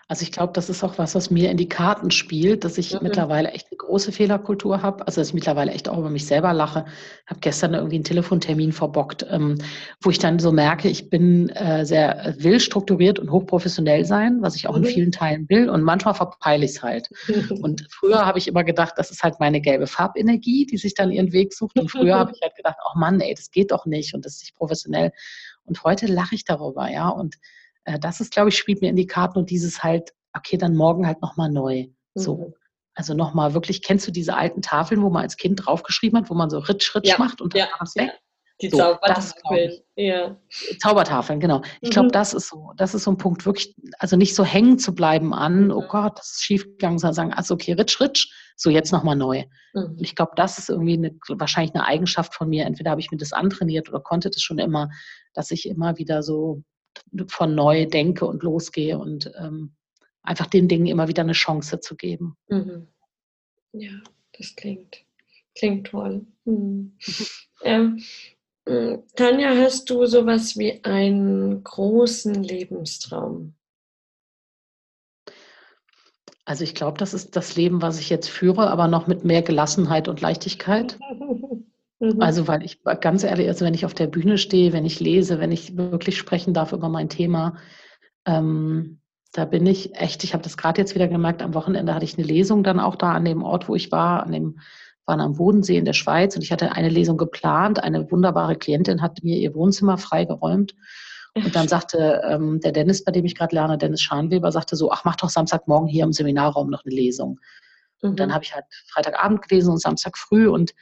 [0.08, 2.92] Also ich glaube, das ist auch was, was mir in die Karten spielt, dass ich
[2.92, 3.00] mhm.
[3.02, 5.06] mittlerweile echt eine große Fehlerkultur habe.
[5.06, 6.84] Also dass ich mittlerweile echt auch über mich selber lache.
[7.24, 9.58] Ich habe gestern irgendwie einen Telefontermin verbockt, ähm,
[10.00, 14.56] wo ich dann so merke, ich bin äh, sehr will strukturiert und hochprofessionell sein, was
[14.56, 14.84] ich auch mhm.
[14.84, 15.68] in vielen Teilen will.
[15.68, 17.10] Und manchmal verpeile ich es halt.
[17.62, 21.10] und früher habe ich immer gedacht, das ist halt meine gelbe Farbenergie, die sich dann
[21.10, 21.78] ihren Weg sucht.
[21.78, 24.36] Und früher habe ich halt gedacht, oh Mann, ey, das geht doch nicht und das
[24.36, 25.12] ist nicht professionell.
[25.66, 27.08] Und heute lache ich darüber, ja.
[27.08, 27.36] Und
[27.84, 30.74] äh, das ist, glaube ich, spielt mir in die Karten und dieses halt, okay, dann
[30.74, 31.86] morgen halt nochmal neu.
[32.14, 32.36] So.
[32.36, 32.54] Mhm.
[32.96, 36.34] Also nochmal wirklich, kennst du diese alten Tafeln, wo man als Kind draufgeschrieben hat, wo
[36.34, 37.18] man so Ritsch, Ritsch ja.
[37.18, 37.68] macht und dann ja.
[37.82, 38.12] es weg?
[38.60, 39.80] Die so, Zaubertafeln.
[39.96, 40.36] Ja.
[40.78, 41.62] Zaubertafeln, genau.
[41.80, 42.12] Ich glaube, mhm.
[42.12, 45.34] das ist so, das ist so ein Punkt, wirklich, also nicht so hängen zu bleiben
[45.34, 49.16] an, oh Gott, das ist schiefgegangen, sondern sagen, also okay, Ritsch, Ritsch, so jetzt nochmal
[49.16, 49.44] neu.
[49.72, 49.96] Mhm.
[49.98, 52.64] Ich glaube, das ist irgendwie eine, wahrscheinlich eine Eigenschaft von mir.
[52.64, 54.88] Entweder habe ich mir das antrainiert oder konnte das schon immer,
[55.32, 56.62] dass ich immer wieder so
[57.28, 59.74] von neu denke und losgehe und ähm,
[60.22, 62.36] einfach den Dingen immer wieder eine Chance zu geben.
[62.48, 62.88] Mhm.
[63.72, 63.92] Ja,
[64.36, 65.04] das klingt,
[65.54, 66.26] klingt toll.
[66.44, 66.96] Mhm.
[67.62, 68.02] ähm,
[68.64, 73.54] äh, Tanja, hast du sowas wie einen großen Lebenstraum?
[76.46, 79.42] Also ich glaube, das ist das Leben, was ich jetzt führe, aber noch mit mehr
[79.42, 80.98] Gelassenheit und Leichtigkeit.
[82.12, 82.20] Mhm.
[82.20, 85.40] Also weil ich ganz ehrlich, also wenn ich auf der Bühne stehe, wenn ich lese,
[85.40, 87.56] wenn ich wirklich sprechen darf über mein Thema,
[88.26, 89.00] ähm,
[89.32, 92.16] da bin ich echt, ich habe das gerade jetzt wieder gemerkt, am Wochenende hatte ich
[92.16, 94.58] eine Lesung dann auch da an dem Ort, wo ich war, an dem
[95.06, 97.82] waren am Bodensee in der Schweiz und ich hatte eine Lesung geplant.
[97.82, 100.74] Eine wunderbare Klientin hat mir ihr Wohnzimmer freigeräumt.
[101.34, 104.92] Und dann sagte ähm, der Dennis, bei dem ich gerade lerne, Dennis Schanweber, sagte so,
[104.92, 107.40] ach, mach doch Samstagmorgen hier im Seminarraum noch eine Lesung.
[108.00, 108.10] Mhm.
[108.10, 108.34] Und dann mhm.
[108.34, 110.72] habe ich halt Freitagabend gelesen und Samstag früh und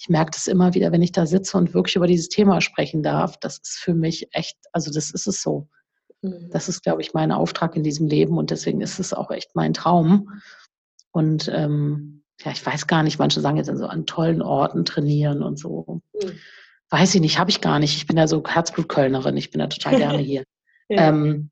[0.00, 3.02] ich merke das immer wieder, wenn ich da sitze und wirklich über dieses Thema sprechen
[3.02, 3.36] darf.
[3.38, 5.68] Das ist für mich echt, also das ist es so.
[6.22, 6.48] Mhm.
[6.50, 9.54] Das ist, glaube ich, mein Auftrag in diesem Leben und deswegen ist es auch echt
[9.54, 10.40] mein Traum.
[11.12, 15.42] Und ähm, ja, ich weiß gar nicht, manche sagen jetzt so an tollen Orten trainieren
[15.42, 16.00] und so.
[16.14, 16.32] Mhm.
[16.88, 17.94] Weiß ich nicht, habe ich gar nicht.
[17.94, 20.44] Ich bin ja so Herzblutkölnerin, ich bin ja total gerne hier.
[20.88, 21.08] ja.
[21.08, 21.50] ähm,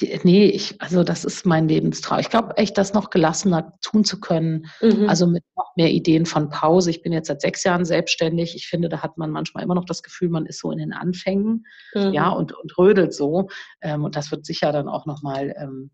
[0.00, 2.18] nee, ich, also das ist mein Lebenstraum.
[2.18, 4.66] Ich glaube echt, das noch gelassener tun zu können.
[4.80, 5.08] Mhm.
[5.08, 6.90] Also mit noch mehr Ideen von Pause.
[6.90, 8.54] Ich bin jetzt seit sechs Jahren selbstständig.
[8.54, 10.92] Ich finde, da hat man manchmal immer noch das Gefühl, man ist so in den
[10.92, 12.12] Anfängen, mhm.
[12.12, 13.48] ja, und, und rödelt so.
[13.80, 15.90] Ähm, und das wird sicher dann auch nochmal ähm,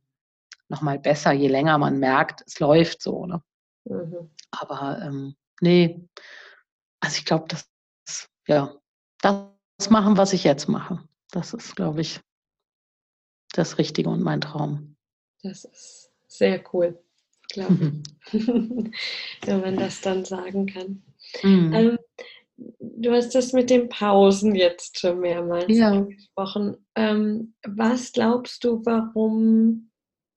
[0.69, 3.27] noch besser, je länger man merkt, es läuft so.
[3.27, 3.43] Ne?
[3.85, 4.31] Mhm.
[4.51, 6.09] Aber ähm, nee,
[7.01, 7.69] also ich glaube, das,
[8.47, 8.75] ja,
[9.21, 11.01] das machen, was ich jetzt mache.
[11.31, 12.21] Das ist, glaube ich,
[13.53, 14.97] das Richtige und mein Traum.
[15.43, 16.99] Das ist sehr cool,
[17.49, 18.47] glaube ich,
[19.47, 21.03] wenn man das dann sagen kann.
[21.43, 21.73] Mhm.
[21.73, 21.99] Ähm,
[22.81, 25.89] du hast das mit den Pausen jetzt schon mehrmals ja.
[25.89, 26.77] angesprochen.
[26.95, 29.91] Ähm, was glaubst du, warum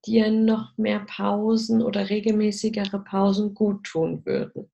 [0.05, 4.69] dir noch mehr Pausen oder regelmäßigere Pausen gut tun würden?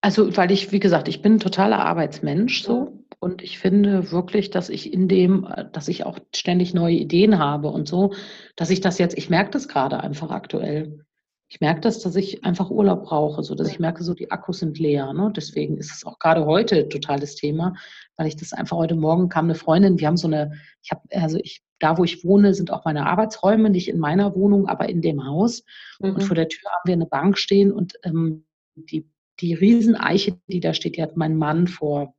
[0.00, 4.50] Also, weil ich, wie gesagt, ich bin ein totaler Arbeitsmensch so und ich finde wirklich,
[4.50, 8.12] dass ich in dem, äh, dass ich auch ständig neue Ideen habe und so,
[8.56, 11.04] dass ich das jetzt, ich merke das gerade einfach aktuell.
[11.50, 14.58] Ich merke das, dass ich einfach Urlaub brauche, so dass ich merke, so die Akkus
[14.58, 15.14] sind leer.
[15.14, 15.32] Ne?
[15.34, 17.74] Deswegen ist es auch gerade heute total das Thema,
[18.16, 20.52] weil ich das einfach heute Morgen kam eine Freundin, wir haben so eine,
[20.82, 24.34] ich habe, also ich, da wo ich wohne, sind auch meine Arbeitsräume, nicht in meiner
[24.36, 25.64] Wohnung, aber in dem Haus.
[26.00, 26.16] Mhm.
[26.16, 29.08] Und vor der Tür haben wir eine Bank stehen und ähm, die,
[29.40, 32.14] die Rieseneiche, die da steht, die hat mein Mann vor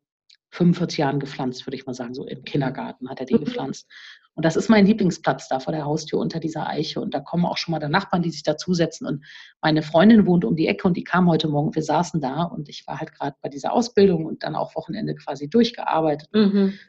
[0.51, 3.45] 45 Jahren gepflanzt, würde ich mal sagen, so im Kindergarten hat er die mhm.
[3.45, 3.87] gepflanzt.
[4.35, 7.01] Und das ist mein Lieblingsplatz da vor der Haustür unter dieser Eiche.
[7.01, 9.05] Und da kommen auch schon mal da Nachbarn, die sich dazusetzen.
[9.05, 9.25] Und
[9.61, 11.75] meine Freundin wohnt um die Ecke und die kam heute Morgen.
[11.75, 15.15] Wir saßen da und ich war halt gerade bei dieser Ausbildung und dann auch Wochenende
[15.15, 16.29] quasi durchgearbeitet.
[16.33, 16.79] Mhm.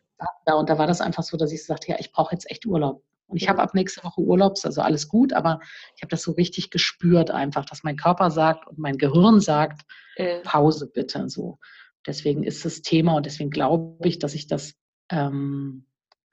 [0.44, 2.66] Da, und da war das einfach so, dass ich sagte, ja, ich brauche jetzt echt
[2.66, 3.02] Urlaub.
[3.26, 5.60] Und ich habe ab nächste Woche Urlaubs, also alles gut, aber
[5.96, 9.82] ich habe das so richtig gespürt einfach, dass mein Körper sagt und mein Gehirn sagt,
[10.42, 11.28] Pause bitte.
[11.28, 11.58] So.
[12.06, 14.74] Deswegen ist das Thema und deswegen glaube ich, dass ich das
[15.10, 15.86] ähm,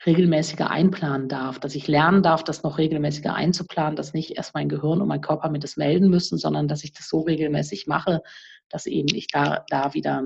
[0.06, 4.70] regelmäßiger einplanen darf, dass ich lernen darf, das noch regelmäßiger einzuplanen, dass nicht erst mein
[4.70, 8.22] Gehirn und mein Körper mir das melden müssen, sondern dass ich das so regelmäßig mache,
[8.70, 10.24] dass eben ich da, da wieder,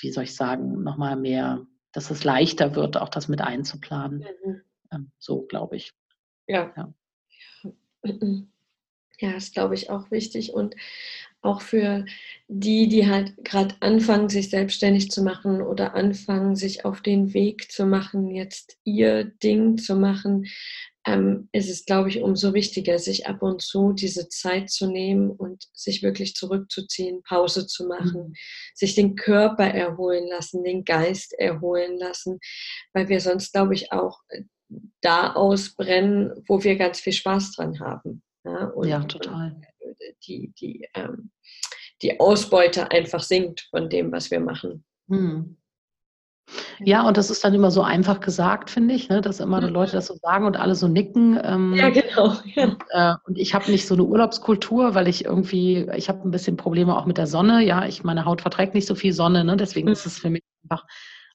[0.00, 4.24] wie soll ich sagen, nochmal mehr, dass es leichter wird, auch das mit einzuplanen.
[4.44, 4.62] Mhm.
[4.92, 5.92] Ähm, so glaube ich.
[6.46, 6.72] Ja.
[6.76, 6.92] Ja,
[9.22, 10.52] ja ist, glaube ich, auch wichtig.
[10.52, 10.74] Und
[11.42, 12.04] auch für
[12.48, 17.72] die, die halt gerade anfangen, sich selbstständig zu machen oder anfangen, sich auf den Weg
[17.72, 20.46] zu machen, jetzt ihr Ding zu machen,
[21.04, 25.30] ähm, ist es, glaube ich, umso wichtiger, sich ab und zu diese Zeit zu nehmen
[25.30, 28.34] und sich wirklich zurückzuziehen, Pause zu machen, mhm.
[28.74, 32.38] sich den Körper erholen lassen, den Geist erholen lassen,
[32.92, 34.20] weil wir sonst, glaube ich, auch
[35.00, 38.22] da ausbrennen, wo wir ganz viel Spaß dran haben.
[38.44, 39.60] Ja, und, ja total.
[40.26, 41.30] Die, die, ähm,
[42.02, 44.84] die Ausbeute einfach sinkt von dem, was wir machen.
[45.08, 45.56] Hm.
[46.80, 49.20] Ja, und das ist dann immer so einfach gesagt, finde ich, ne?
[49.20, 51.40] dass immer die Leute das so sagen und alle so nicken.
[51.42, 52.36] Ähm, ja, genau.
[52.54, 52.64] Ja.
[52.64, 56.30] Und, äh, und, ich habe nicht so eine Urlaubskultur, weil ich irgendwie, ich habe ein
[56.30, 57.64] bisschen Probleme auch mit der Sonne.
[57.64, 59.56] Ja, ich meine Haut verträgt nicht so viel Sonne, ne?
[59.56, 59.92] deswegen mhm.
[59.92, 60.84] ist es für mich einfach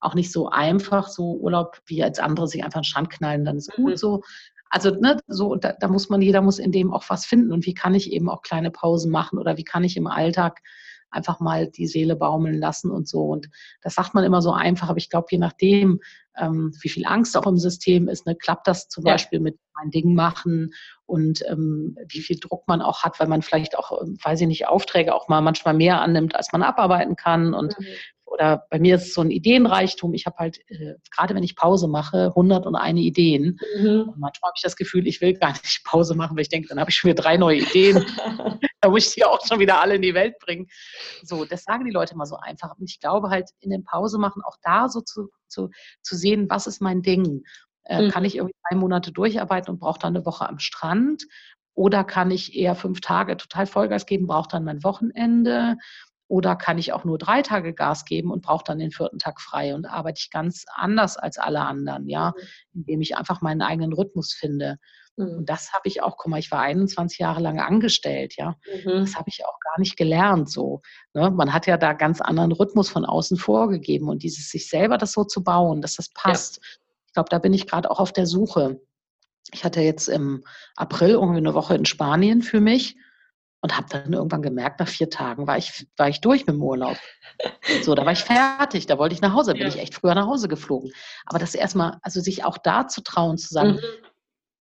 [0.01, 3.57] auch nicht so einfach, so Urlaub, wie als andere sich einfach einen Strand knallen, dann
[3.57, 3.97] ist gut mhm.
[3.97, 4.23] so.
[4.69, 7.51] Also ne, so, da, da muss man, jeder muss in dem auch was finden.
[7.51, 10.61] Und wie kann ich eben auch kleine Pausen machen oder wie kann ich im Alltag
[11.09, 13.23] einfach mal die Seele baumeln lassen und so.
[13.23, 13.49] Und
[13.81, 16.01] das sagt man immer so einfach, aber ich glaube, je nachdem,
[16.37, 19.13] ähm, wie viel Angst auch im System ist, ne, klappt das zum ja.
[19.13, 20.73] Beispiel mit mein Ding machen
[21.05, 24.47] und ähm, wie viel Druck man auch hat, weil man vielleicht auch, ähm, weiß ich
[24.47, 27.85] nicht, Aufträge auch mal manchmal mehr annimmt, als man abarbeiten kann und mhm
[28.27, 30.13] oder bei mir ist es so ein Ideenreichtum.
[30.13, 33.57] Ich habe halt, äh, gerade wenn ich Pause mache, 101 Ideen.
[33.77, 34.01] Mhm.
[34.09, 36.67] Und manchmal habe ich das Gefühl, ich will gar nicht Pause machen, weil ich denke,
[36.67, 38.05] dann habe ich schon wieder drei neue Ideen.
[38.81, 40.67] da muss ich die auch schon wieder alle in die Welt bringen.
[41.23, 42.77] So, das sagen die Leute immer so einfach.
[42.77, 45.69] Und ich glaube halt, in den Pause machen auch da so zu, zu,
[46.01, 47.43] zu sehen, was ist mein Ding.
[47.85, 48.11] Äh, mhm.
[48.11, 51.23] Kann ich irgendwie drei Monate durcharbeiten und brauche dann eine Woche am Strand?
[51.73, 55.77] Oder kann ich eher fünf Tage total Vollgas geben, brauche dann mein Wochenende?
[56.29, 59.39] Oder kann ich auch nur drei Tage Gas geben und brauche dann den vierten Tag
[59.39, 62.81] frei und arbeite ich ganz anders als alle anderen, ja, mhm.
[62.81, 64.77] indem ich einfach meinen eigenen Rhythmus finde.
[65.15, 65.37] Mhm.
[65.37, 68.55] Und das habe ich auch, guck mal, ich war 21 Jahre lang angestellt, ja.
[68.83, 69.01] Mhm.
[69.01, 70.81] Das habe ich auch gar nicht gelernt so.
[71.13, 71.31] Ne?
[71.31, 75.13] Man hat ja da ganz anderen Rhythmus von außen vorgegeben und dieses sich selber das
[75.13, 76.57] so zu bauen, dass das passt.
[76.57, 76.69] Ja.
[77.07, 78.81] Ich glaube, da bin ich gerade auch auf der Suche.
[79.53, 80.43] Ich hatte jetzt im
[80.75, 82.97] April irgendwie eine Woche in Spanien für mich
[83.67, 86.63] und habe dann irgendwann gemerkt, nach vier Tagen war ich, war ich durch mit dem
[86.63, 86.95] Urlaub.
[87.83, 90.15] So, da war ich fertig, da wollte ich nach Hause, da bin ich echt früher
[90.15, 90.93] nach Hause geflogen.
[91.25, 93.79] Aber das erstmal, also sich auch da zu trauen, zu sagen, mhm.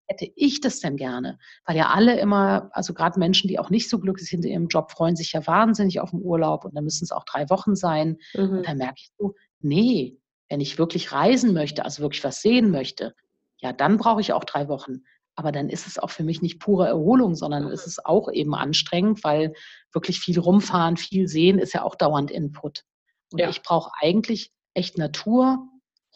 [0.09, 1.39] hätte ich das denn gerne?
[1.65, 4.67] Weil ja alle immer, also gerade Menschen, die auch nicht so glücklich sind in ihrem
[4.67, 7.77] Job, freuen sich ja wahnsinnig auf den Urlaub und dann müssen es auch drei Wochen
[7.77, 8.19] sein.
[8.35, 8.59] Mhm.
[8.59, 12.73] Und dann merke ich so, nee, wenn ich wirklich reisen möchte, also wirklich was sehen
[12.73, 13.15] möchte,
[13.59, 15.05] ja, dann brauche ich auch drei Wochen.
[15.37, 17.71] Aber dann ist es auch für mich nicht pure Erholung, sondern mhm.
[17.71, 19.53] ist es auch eben anstrengend, weil
[19.93, 22.85] wirklich viel rumfahren, viel sehen ist ja auch dauernd Input.
[23.31, 23.49] Und ja.
[23.49, 25.59] ich brauche eigentlich echt Natur,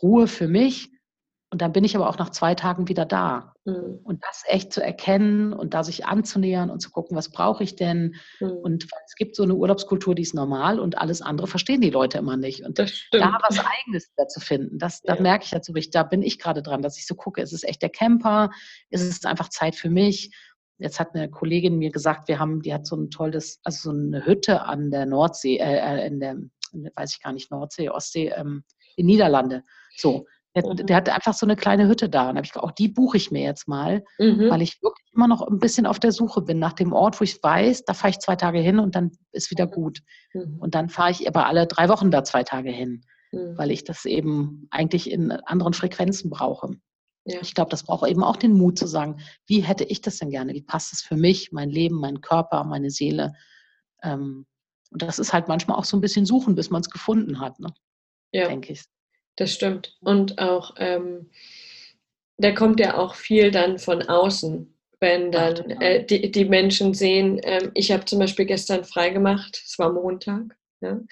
[0.03, 0.91] Ruhe für mich
[1.53, 3.55] und dann bin ich aber auch nach zwei Tagen wieder da.
[3.65, 3.99] Mhm.
[4.05, 7.75] Und das echt zu erkennen und da sich anzunähern und zu gucken, was brauche ich
[7.75, 8.15] denn?
[8.39, 8.53] Mhm.
[8.53, 12.19] Und es gibt so eine Urlaubskultur, die ist normal und alles andere verstehen die Leute
[12.19, 12.65] immer nicht.
[12.65, 12.85] Und da
[13.49, 15.17] was Eigenes zu finden, das, ja.
[15.17, 17.65] da merke ich dazu, da bin ich gerade dran, dass ich so gucke, ist es
[17.65, 18.51] echt der Camper?
[18.91, 20.33] Ist es einfach Zeit für mich?
[20.79, 23.99] Jetzt hat eine Kollegin mir gesagt, wir haben, die hat so ein tolles, also so
[23.99, 26.37] eine Hütte an der Nordsee, äh, äh in der,
[26.95, 28.63] weiß ich gar nicht, Nordsee, Ostsee, ähm,
[28.97, 29.65] in Niederlande.
[29.97, 30.87] So, der, mhm.
[30.87, 32.29] der, hat einfach so eine kleine Hütte da.
[32.29, 34.51] Und habe ich gedacht, auch die buche ich mir jetzt mal, mhm.
[34.51, 37.25] weil ich wirklich immer noch ein bisschen auf der Suche bin nach dem Ort, wo
[37.25, 40.01] ich weiß, da fahre ich zwei Tage hin und dann ist wieder gut.
[40.35, 40.59] Mhm.
[40.59, 43.57] Und dann fahre ich aber alle drei Wochen da zwei Tage hin, mhm.
[43.57, 46.71] weil ich das eben eigentlich in anderen Frequenzen brauche.
[47.27, 47.41] Ja.
[47.43, 50.31] Ich glaube, das braucht eben auch den Mut zu sagen, wie hätte ich das denn
[50.31, 50.55] gerne?
[50.55, 53.35] Wie passt es für mich, mein Leben, mein Körper, meine Seele?
[54.03, 54.47] Ähm,
[54.91, 57.61] und das ist halt manchmal auch so ein bisschen suchen, bis man es gefunden hat,
[57.61, 57.69] ne?
[58.33, 58.49] ja.
[58.49, 58.85] denke ich
[59.41, 59.97] das stimmt.
[60.01, 61.31] Und auch, ähm,
[62.37, 67.41] da kommt ja auch viel dann von außen, wenn dann äh, die, die Menschen sehen,
[67.43, 70.57] ähm, ich habe zum Beispiel gestern freigemacht, es war Montag.
[70.83, 70.95] Ja.
[70.95, 71.09] Mhm.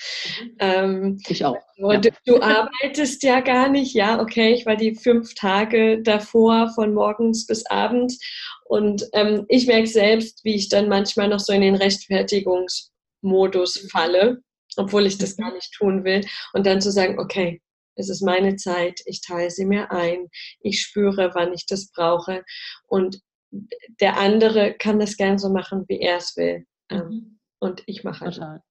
[0.60, 1.58] Ähm, ich auch.
[1.76, 1.98] Ja.
[1.98, 6.94] Du, du, arbeitest ja gar nicht, ja, okay, ich war die fünf Tage davor von
[6.94, 8.18] morgens bis abends
[8.64, 13.88] und ähm, ich merke selbst, wie ich dann manchmal noch so in den Rechtfertigungsmodus mhm.
[13.88, 14.38] falle,
[14.76, 15.42] obwohl ich das mhm.
[15.42, 17.60] gar nicht tun will und dann zu sagen, okay,
[17.98, 20.28] es ist meine Zeit, ich teile sie mir ein,
[20.60, 22.44] ich spüre, wann ich das brauche
[22.86, 23.20] und
[24.00, 26.64] der andere kann das gern so machen, wie er es will.
[26.90, 27.38] Ähm, mhm.
[27.60, 28.34] Und ich mache halt.
[28.34, 28.62] Total.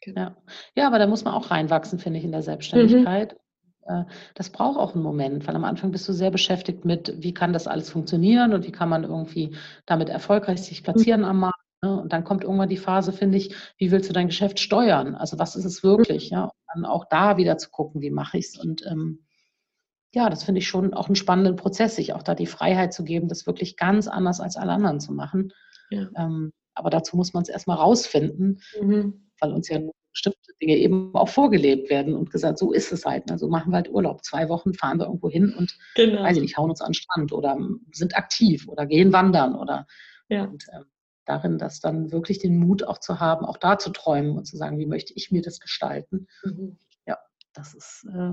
[0.00, 0.20] Genau.
[0.20, 0.36] Ja.
[0.74, 3.34] ja, aber da muss man auch reinwachsen, finde ich, in der Selbstständigkeit.
[3.34, 4.06] Mhm.
[4.34, 7.52] Das braucht auch einen Moment, weil am Anfang bist du sehr beschäftigt mit, wie kann
[7.52, 11.26] das alles funktionieren und wie kann man irgendwie damit erfolgreich sich platzieren mhm.
[11.26, 11.55] am Markt.
[11.86, 12.00] Ne?
[12.00, 15.14] Und dann kommt irgendwann die Phase, finde ich, wie willst du dein Geschäft steuern?
[15.14, 16.30] Also was ist es wirklich?
[16.30, 16.44] Ja?
[16.44, 18.58] Und dann auch da wieder zu gucken, wie mache ich es?
[18.58, 19.24] Und ähm,
[20.12, 23.04] ja, das finde ich schon auch einen spannenden Prozess, sich auch da die Freiheit zu
[23.04, 25.52] geben, das wirklich ganz anders als alle anderen zu machen.
[25.90, 26.08] Ja.
[26.16, 29.30] Ähm, aber dazu muss man es erstmal rausfinden, mhm.
[29.40, 29.78] weil uns ja
[30.10, 33.28] bestimmte Dinge eben auch vorgelebt werden und gesagt, so ist es halt.
[33.28, 33.38] Ne?
[33.38, 34.24] So machen wir halt Urlaub.
[34.24, 36.22] Zwei Wochen fahren wir irgendwo hin und genau.
[36.22, 37.56] weiß ich nicht, hauen uns an den Strand oder
[37.92, 39.86] sind aktiv oder gehen wandern oder
[40.28, 40.44] ja.
[40.44, 40.84] und, ähm,
[41.26, 44.56] darin, das dann wirklich den Mut auch zu haben, auch da zu träumen und zu
[44.56, 46.28] sagen, wie möchte ich mir das gestalten.
[46.44, 46.78] Mhm.
[47.06, 47.18] Ja,
[47.52, 48.32] das ist äh,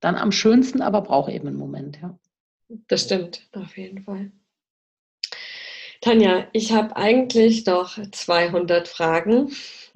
[0.00, 2.18] dann am schönsten, aber braucht eben einen Moment, ja.
[2.88, 4.32] Das stimmt, auf jeden Fall.
[6.02, 9.52] Tanja, ich habe eigentlich noch 200 Fragen,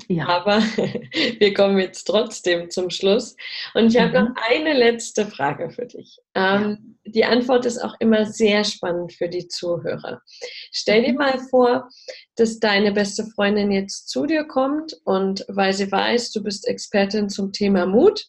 [0.06, 0.28] ja.
[0.28, 0.58] aber
[1.40, 3.34] wir kommen jetzt trotzdem zum Schluss.
[3.74, 4.26] Und ich habe mhm.
[4.26, 6.20] noch eine letzte Frage für dich.
[6.36, 7.12] Ähm, ja.
[7.12, 10.22] Die Antwort ist auch immer sehr spannend für die Zuhörer.
[10.70, 11.18] Stell dir mhm.
[11.18, 11.88] mal vor,
[12.36, 17.28] dass deine beste Freundin jetzt zu dir kommt und weil sie weiß, du bist Expertin
[17.28, 18.26] zum Thema Mut,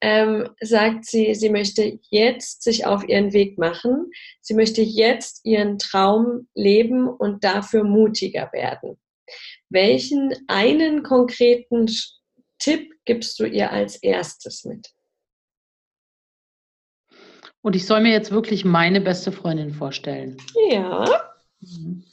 [0.00, 4.10] ähm, sagt sie, sie möchte jetzt sich auf ihren Weg machen.
[4.40, 8.98] Sie möchte jetzt ihren Traum leben und dafür mutiger werden.
[9.68, 11.86] Welchen einen konkreten
[12.58, 14.88] Tipp gibst du ihr als erstes mit?
[17.62, 20.38] Und ich soll mir jetzt wirklich meine beste Freundin vorstellen.
[20.70, 21.04] Ja.
[21.60, 22.04] Mhm.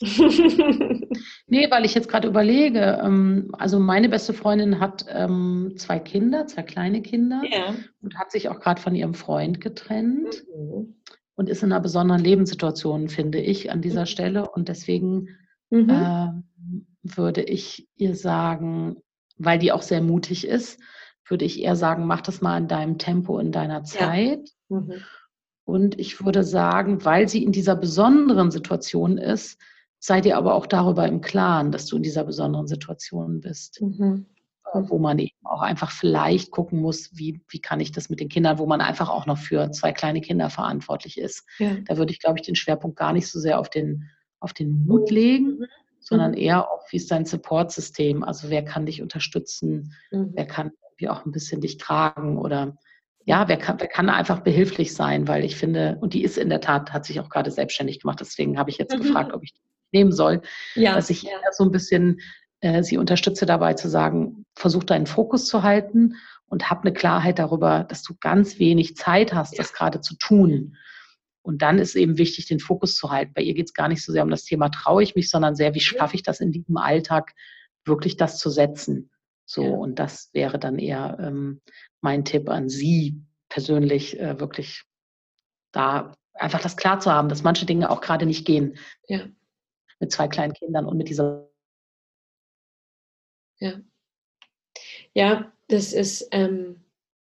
[1.48, 6.46] nee, weil ich jetzt gerade überlege, ähm, also meine beste Freundin hat ähm, zwei Kinder,
[6.46, 7.74] zwei kleine Kinder ja.
[8.00, 10.94] und hat sich auch gerade von ihrem Freund getrennt mhm.
[11.34, 14.06] und ist in einer besonderen Lebenssituation, finde ich, an dieser mhm.
[14.06, 14.50] Stelle.
[14.50, 15.30] Und deswegen
[15.70, 15.90] mhm.
[15.90, 16.28] äh,
[17.02, 18.98] würde ich ihr sagen,
[19.36, 20.80] weil die auch sehr mutig ist,
[21.26, 24.48] würde ich eher sagen, mach das mal in deinem Tempo, in deiner Zeit.
[24.68, 24.80] Ja.
[24.80, 24.92] Mhm.
[25.64, 29.60] Und ich würde sagen, weil sie in dieser besonderen Situation ist,
[29.98, 33.80] sei dir aber auch darüber im Klaren, dass du in dieser besonderen Situation bist.
[33.80, 34.26] Mhm.
[34.74, 38.20] Äh, wo man eben auch einfach vielleicht gucken muss, wie, wie kann ich das mit
[38.20, 41.46] den Kindern, wo man einfach auch noch für zwei kleine Kinder verantwortlich ist.
[41.58, 41.76] Ja.
[41.86, 44.84] Da würde ich, glaube ich, den Schwerpunkt gar nicht so sehr auf den, auf den
[44.84, 45.66] Mut legen, mhm.
[46.00, 46.38] sondern mhm.
[46.38, 48.22] eher auf, wie ist dein Supportsystem?
[48.22, 49.94] Also wer kann dich unterstützen?
[50.10, 50.32] Mhm.
[50.34, 52.76] Wer kann wie auch ein bisschen dich tragen oder
[53.24, 56.48] ja, wer kann, wer kann einfach behilflich sein, weil ich finde, und die ist in
[56.48, 59.02] der Tat, hat sich auch gerade selbstständig gemacht, deswegen habe ich jetzt mhm.
[59.02, 59.60] gefragt, ob ich die
[59.92, 60.42] nehmen soll,
[60.74, 61.30] ja, dass ich ja.
[61.52, 62.20] so ein bisschen
[62.60, 66.16] äh, sie unterstütze dabei zu sagen, versuch deinen Fokus zu halten
[66.46, 69.58] und hab eine Klarheit darüber, dass du ganz wenig Zeit hast, ja.
[69.58, 70.76] das gerade zu tun.
[71.42, 73.32] Und dann ist eben wichtig, den Fokus zu halten.
[73.34, 75.54] Bei ihr geht es gar nicht so sehr um das Thema traue ich mich, sondern
[75.54, 77.32] sehr, wie schaffe ich das in diesem Alltag,
[77.86, 79.10] wirklich das zu setzen.
[79.46, 79.70] So, ja.
[79.70, 81.62] und das wäre dann eher ähm,
[82.02, 84.84] mein Tipp an Sie persönlich, äh, wirklich
[85.72, 88.76] da einfach das klar zu haben, dass manche Dinge auch gerade nicht gehen.
[89.06, 89.20] Ja.
[90.00, 91.48] Mit zwei kleinen Kindern und mit dieser
[93.60, 93.80] ja.
[95.14, 96.84] Ja, das ist ähm,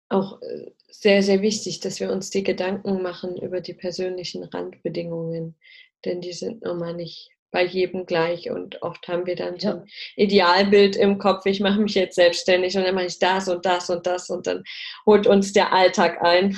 [0.09, 5.55] auch äh, sehr, sehr wichtig, dass wir uns die Gedanken machen über die persönlichen Randbedingungen,
[6.03, 9.69] denn die sind nun mal nicht bei jedem gleich und oft haben wir dann so
[9.69, 13.65] ein Idealbild im Kopf, ich mache mich jetzt selbstständig und dann mache ich das und
[13.65, 14.63] das und das und dann
[15.05, 16.57] holt uns der Alltag ein.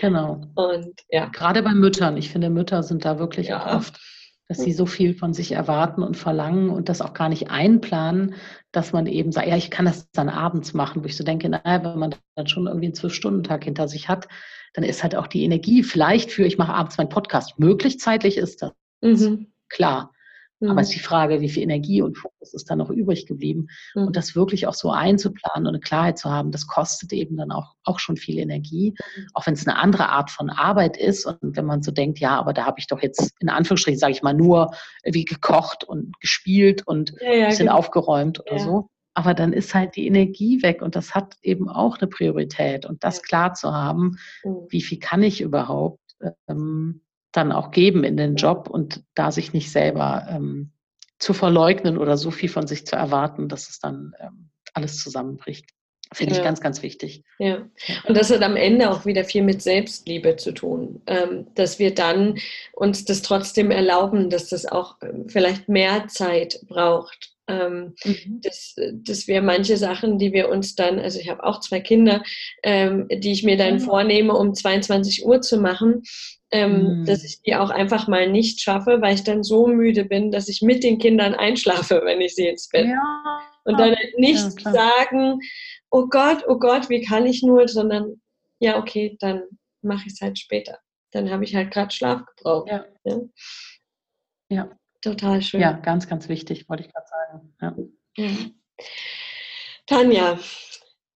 [0.00, 0.42] Genau.
[0.56, 1.26] Und ja.
[1.26, 3.64] Gerade bei Müttern, ich finde, Mütter sind da wirklich ja.
[3.64, 4.00] auch oft
[4.48, 8.34] dass sie so viel von sich erwarten und verlangen und das auch gar nicht einplanen,
[8.72, 11.50] dass man eben sagt, ja, ich kann das dann abends machen, wo ich so denke,
[11.50, 14.26] naja, wenn man dann schon irgendwie einen Zwölf-Stunden-Tag hinter sich hat,
[14.72, 18.38] dann ist halt auch die Energie vielleicht für, ich mache abends meinen Podcast, möglich zeitlich
[18.38, 18.72] ist das.
[19.02, 19.52] Mhm.
[19.68, 20.12] Klar.
[20.60, 20.70] Mhm.
[20.70, 23.68] Aber es ist die Frage, wie viel Energie und Fokus ist da noch übrig geblieben.
[23.94, 24.08] Mhm.
[24.08, 27.52] Und das wirklich auch so einzuplanen und eine Klarheit zu haben, das kostet eben dann
[27.52, 28.94] auch, auch schon viel Energie.
[29.16, 29.26] Mhm.
[29.34, 31.26] Auch wenn es eine andere Art von Arbeit ist.
[31.26, 34.12] Und wenn man so denkt, ja, aber da habe ich doch jetzt in Anführungsstrichen, sage
[34.12, 34.72] ich mal, nur
[35.04, 37.78] wie gekocht und gespielt und ja, ja, ein bisschen genau.
[37.78, 38.58] aufgeräumt oder ja.
[38.58, 38.88] so.
[39.14, 42.86] Aber dann ist halt die Energie weg und das hat eben auch eine Priorität.
[42.86, 44.66] Und das klar zu haben, mhm.
[44.68, 46.00] wie viel kann ich überhaupt?
[46.48, 47.00] Ähm,
[47.32, 50.72] dann auch geben in den Job und da sich nicht selber ähm,
[51.18, 55.66] zu verleugnen oder so viel von sich zu erwarten, dass es dann ähm, alles zusammenbricht.
[56.12, 56.38] Finde ja.
[56.38, 57.22] ich ganz, ganz wichtig.
[57.38, 57.68] Ja.
[58.06, 61.94] Und das hat am Ende auch wieder viel mit Selbstliebe zu tun, ähm, dass wir
[61.94, 62.38] dann
[62.72, 67.34] uns das trotzdem erlauben, dass das auch ähm, vielleicht mehr Zeit braucht.
[67.48, 68.40] Ähm, mhm.
[68.42, 72.22] dass, dass wir manche Sachen, die wir uns dann, also ich habe auch zwei Kinder,
[72.62, 73.80] ähm, die ich mir dann mhm.
[73.80, 76.02] vornehme, um 22 Uhr zu machen,
[76.50, 77.04] ähm, mhm.
[77.04, 80.48] dass ich die auch einfach mal nicht schaffe, weil ich dann so müde bin, dass
[80.48, 82.86] ich mit den Kindern einschlafe, wenn ich sie ins Bett.
[82.86, 83.40] Ja.
[83.64, 85.40] Und dann nicht ja, sagen,
[85.90, 88.20] oh Gott, oh Gott, wie kann ich nur, sondern
[88.60, 89.42] ja, okay, dann
[89.82, 90.78] mache ich es halt später.
[91.12, 92.68] Dann habe ich halt gerade Schlaf gebraucht.
[92.68, 92.84] Ja.
[93.04, 93.20] ja.
[94.50, 94.70] ja.
[95.00, 95.60] Total schön.
[95.60, 97.96] Ja, ganz, ganz wichtig, wollte ich gerade sagen.
[98.16, 98.32] Ja.
[99.86, 100.38] Tanja,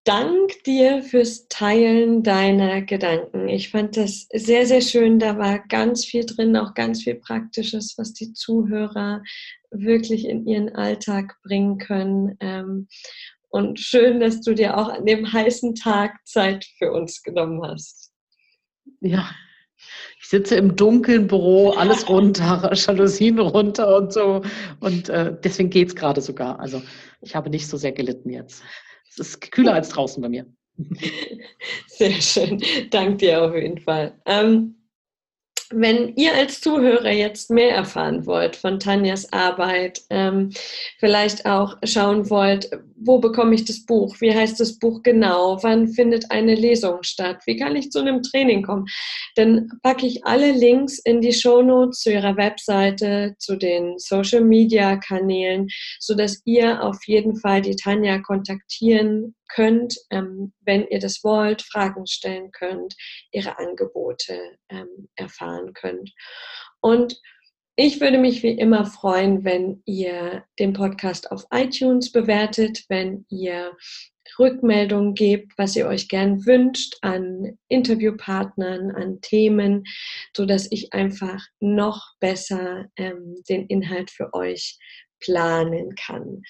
[0.05, 3.49] Dank dir fürs Teilen deiner Gedanken.
[3.49, 5.21] Ich fand das sehr, sehr schön.
[5.21, 9.23] Da war ganz viel drin, auch ganz viel Praktisches, was die Zuhörer
[9.71, 12.37] wirklich in ihren Alltag bringen können.
[12.41, 12.89] Ähm,
[13.49, 18.13] und schön, dass du dir auch an dem heißen Tag Zeit für uns genommen hast.
[19.01, 19.31] Ja,
[20.21, 24.43] ich sitze im dunklen Büro, alles runter, Jalousien runter und so.
[24.81, 26.61] Und äh, deswegen geht es gerade sogar.
[26.61, 26.83] Also
[27.21, 28.63] ich habe nicht so sehr gelitten jetzt.
[29.09, 30.47] Es ist kühler als draußen bei mir.
[31.87, 32.63] Sehr schön.
[32.91, 34.19] Dank dir auf jeden Fall.
[34.25, 34.82] Ähm,
[35.75, 40.51] wenn ihr als Zuhörer jetzt mehr erfahren wollt von Tanjas Arbeit, ähm,
[40.99, 45.89] vielleicht auch schauen wollt, wo bekomme ich das Buch, wie heißt das Buch genau, wann
[45.89, 48.87] findet eine Lesung statt, wie kann ich zu einem Training kommen,
[49.35, 55.69] dann packe ich alle Links in die Shownotes zu ihrer Webseite, zu den Social-Media-Kanälen,
[55.99, 62.07] sodass ihr auf jeden Fall die Tanja kontaktieren könnt, ähm, wenn ihr das wollt, Fragen
[62.07, 62.95] stellen könnt,
[63.33, 64.39] ihre Angebote
[64.69, 66.13] ähm, erfahren könnt.
[66.81, 67.21] Und
[67.77, 73.73] ich würde mich wie immer freuen, wenn ihr den Podcast auf iTunes bewertet, wenn ihr
[74.39, 79.85] Rückmeldungen gebt, was ihr euch gern wünscht an Interviewpartnern, an Themen,
[80.37, 84.79] so dass ich einfach noch besser ähm, den Inhalt für euch
[85.21, 86.43] planen kann.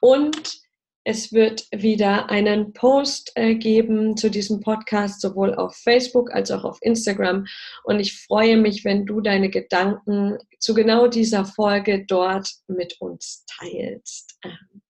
[0.00, 0.62] Und
[1.04, 6.64] es wird wieder einen Post äh, geben zu diesem Podcast, sowohl auf Facebook als auch
[6.64, 7.46] auf Instagram.
[7.84, 13.44] Und ich freue mich, wenn du deine Gedanken zu genau dieser Folge dort mit uns
[13.46, 14.38] teilst.
[14.44, 14.82] Ähm,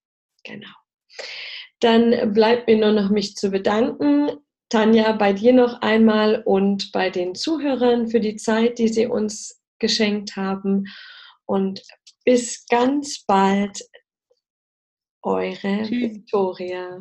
[0.45, 0.75] genau.
[1.81, 4.31] Dann bleibt mir nur noch mich zu bedanken
[4.73, 9.61] Tanja, bei dir noch einmal und bei den Zuhörern für die Zeit, die sie uns
[9.79, 10.87] geschenkt haben.
[11.45, 11.83] Und
[12.25, 13.83] bis ganz bald,
[15.25, 15.95] eure.
[15.99, 17.01] Victoria.